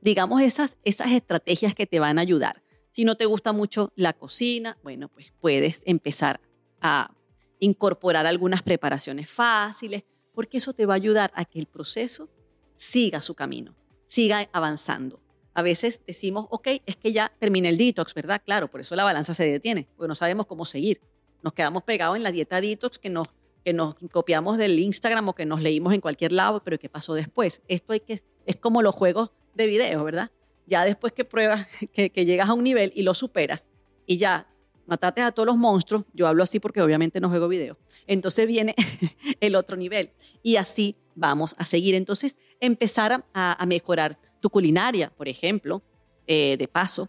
digamos, 0.00 0.42
esas, 0.42 0.76
esas 0.84 1.12
estrategias 1.12 1.74
que 1.74 1.86
te 1.86 2.00
van 2.00 2.18
a 2.18 2.22
ayudar. 2.22 2.62
Si 2.90 3.04
no 3.04 3.16
te 3.16 3.26
gusta 3.26 3.52
mucho 3.52 3.92
la 3.94 4.12
cocina, 4.12 4.76
bueno, 4.82 5.08
pues 5.08 5.32
puedes 5.40 5.82
empezar 5.86 6.40
a 6.80 7.14
incorporar 7.58 8.26
algunas 8.26 8.62
preparaciones 8.62 9.30
fáciles, 9.30 10.04
porque 10.32 10.58
eso 10.58 10.72
te 10.72 10.86
va 10.86 10.94
a 10.94 10.96
ayudar 10.96 11.32
a 11.34 11.44
que 11.44 11.58
el 11.58 11.66
proceso 11.66 12.28
siga 12.74 13.20
su 13.20 13.34
camino, 13.34 13.74
siga 14.06 14.48
avanzando. 14.52 15.20
A 15.54 15.62
veces 15.62 16.02
decimos, 16.06 16.46
ok, 16.50 16.68
es 16.84 16.96
que 16.96 17.12
ya 17.12 17.32
terminé 17.38 17.70
el 17.70 17.78
detox, 17.78 18.12
¿verdad? 18.12 18.42
Claro, 18.44 18.70
por 18.70 18.82
eso 18.82 18.94
la 18.94 19.04
balanza 19.04 19.32
se 19.32 19.46
detiene, 19.46 19.88
porque 19.96 20.08
no 20.08 20.14
sabemos 20.14 20.46
cómo 20.46 20.66
seguir. 20.66 21.00
Nos 21.42 21.54
quedamos 21.54 21.82
pegados 21.82 22.16
en 22.16 22.22
la 22.22 22.30
dieta 22.30 22.60
detox 22.60 22.98
que 22.98 23.08
nos, 23.08 23.28
que 23.64 23.72
nos 23.72 23.94
copiamos 24.12 24.58
del 24.58 24.78
Instagram 24.78 25.30
o 25.30 25.34
que 25.34 25.46
nos 25.46 25.62
leímos 25.62 25.94
en 25.94 26.02
cualquier 26.02 26.32
lado, 26.32 26.62
pero 26.62 26.78
¿qué 26.78 26.90
pasó 26.90 27.14
después? 27.14 27.62
Esto 27.68 27.94
hay 27.94 28.00
que, 28.00 28.20
es 28.44 28.56
como 28.56 28.82
los 28.82 28.94
juegos 28.94 29.30
de 29.54 29.66
video, 29.66 30.04
¿verdad? 30.04 30.30
Ya 30.66 30.84
después 30.84 31.14
que 31.14 31.24
pruebas, 31.24 31.66
que, 31.92 32.10
que 32.10 32.26
llegas 32.26 32.50
a 32.50 32.52
un 32.52 32.64
nivel 32.64 32.92
y 32.94 33.02
lo 33.02 33.14
superas 33.14 33.66
y 34.04 34.18
ya 34.18 34.46
mataste 34.86 35.22
a 35.22 35.32
todos 35.32 35.46
los 35.46 35.56
monstruos, 35.56 36.04
yo 36.14 36.26
hablo 36.26 36.42
así 36.42 36.60
porque 36.60 36.80
obviamente 36.80 37.20
no 37.20 37.28
juego 37.28 37.48
video, 37.48 37.78
entonces 38.06 38.46
viene 38.46 38.74
el 39.40 39.56
otro 39.56 39.76
nivel 39.76 40.12
y 40.42 40.56
así 40.56 40.96
vamos 41.14 41.54
a 41.58 41.64
seguir. 41.64 41.94
Entonces, 41.94 42.36
empezar 42.60 43.24
a, 43.34 43.64
mejorar 43.66 44.16
tu 44.40 44.50
culinaria, 44.50 45.10
por 45.16 45.28
ejemplo, 45.28 45.82
eh, 46.26 46.56
de 46.58 46.68
paso, 46.68 47.08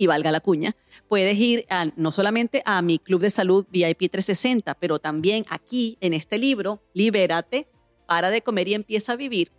y 0.00 0.06
valga 0.06 0.30
la 0.30 0.40
cuña, 0.40 0.74
puedes 1.08 1.38
ir 1.38 1.66
no 1.94 2.10
solamente 2.10 2.62
a 2.64 2.80
mi 2.80 2.98
club 2.98 3.20
de 3.20 3.28
salud 3.28 3.66
VIP 3.70 4.10
360, 4.10 4.74
pero 4.76 4.98
también 4.98 5.44
aquí 5.50 5.98
en 6.00 6.14
este 6.14 6.38
libro, 6.38 6.82
Libérate, 6.94 7.68
para 8.06 8.30
de 8.30 8.40
comer 8.40 8.66
y 8.68 8.74
empieza 8.74 9.12
a 9.12 9.16
vivir. 9.16 9.52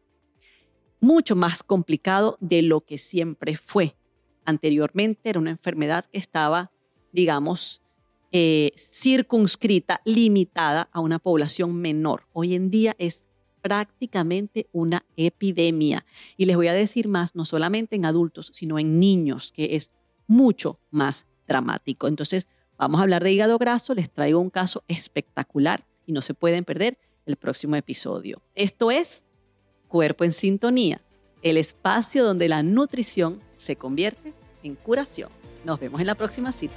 mucho 1.02 1.36
más 1.36 1.62
complicado 1.62 2.38
de 2.40 2.62
lo 2.62 2.82
que 2.82 2.98
siempre 2.98 3.58
fue. 3.58 3.98
Anteriormente 4.46 5.30
era 5.30 5.40
una 5.40 5.50
enfermedad 5.50 6.06
que 6.06 6.18
estaba, 6.18 6.72
digamos, 7.12 7.82
eh, 8.32 8.72
circunscrita, 8.78 10.02
limitada 10.06 10.90
a 10.94 11.02
una 11.02 11.20
población 11.20 11.76
menor. 11.76 12.28
Hoy 12.32 12.56
en 12.56 12.70
día 12.70 12.96
es 12.98 13.27
prácticamente 13.68 14.70
una 14.72 15.06
epidemia. 15.18 16.06
Y 16.38 16.46
les 16.46 16.56
voy 16.56 16.70
a 16.70 16.74
decir 16.74 17.10
más, 17.10 17.36
no 17.36 17.44
solamente 17.44 17.98
en 17.98 18.06
adultos, 18.06 18.50
sino 18.54 18.80
en 18.80 18.98
niños, 18.98 19.52
que 19.54 19.76
es 19.76 19.90
mucho 20.26 20.80
más 20.90 21.26
dramático. 21.46 22.08
Entonces, 22.08 22.48
vamos 22.78 23.00
a 23.00 23.04
hablar 23.04 23.26
de 23.26 23.34
hígado 23.34 23.58
graso, 23.58 23.94
les 23.94 24.10
traigo 24.10 24.40
un 24.40 24.50
caso 24.50 24.86
espectacular 24.88 25.86
y 26.06 26.14
no 26.14 26.22
se 26.22 26.34
pueden 26.34 26.64
perder 26.64 26.98
el 27.26 27.36
próximo 27.36 27.76
episodio. 27.76 28.42
Esto 28.56 28.90
es 28.90 29.26
Cuerpo 29.90 30.24
en 30.24 30.32
Sintonía, 30.32 31.02
el 31.42 31.58
espacio 31.58 32.24
donde 32.24 32.48
la 32.48 32.64
nutrición 32.64 33.42
se 33.54 33.76
convierte 33.76 34.34
en 34.64 34.76
curación. 34.76 35.30
Nos 35.66 35.78
vemos 35.78 36.00
en 36.00 36.08
la 36.08 36.16
próxima 36.16 36.54
cita. 36.54 36.76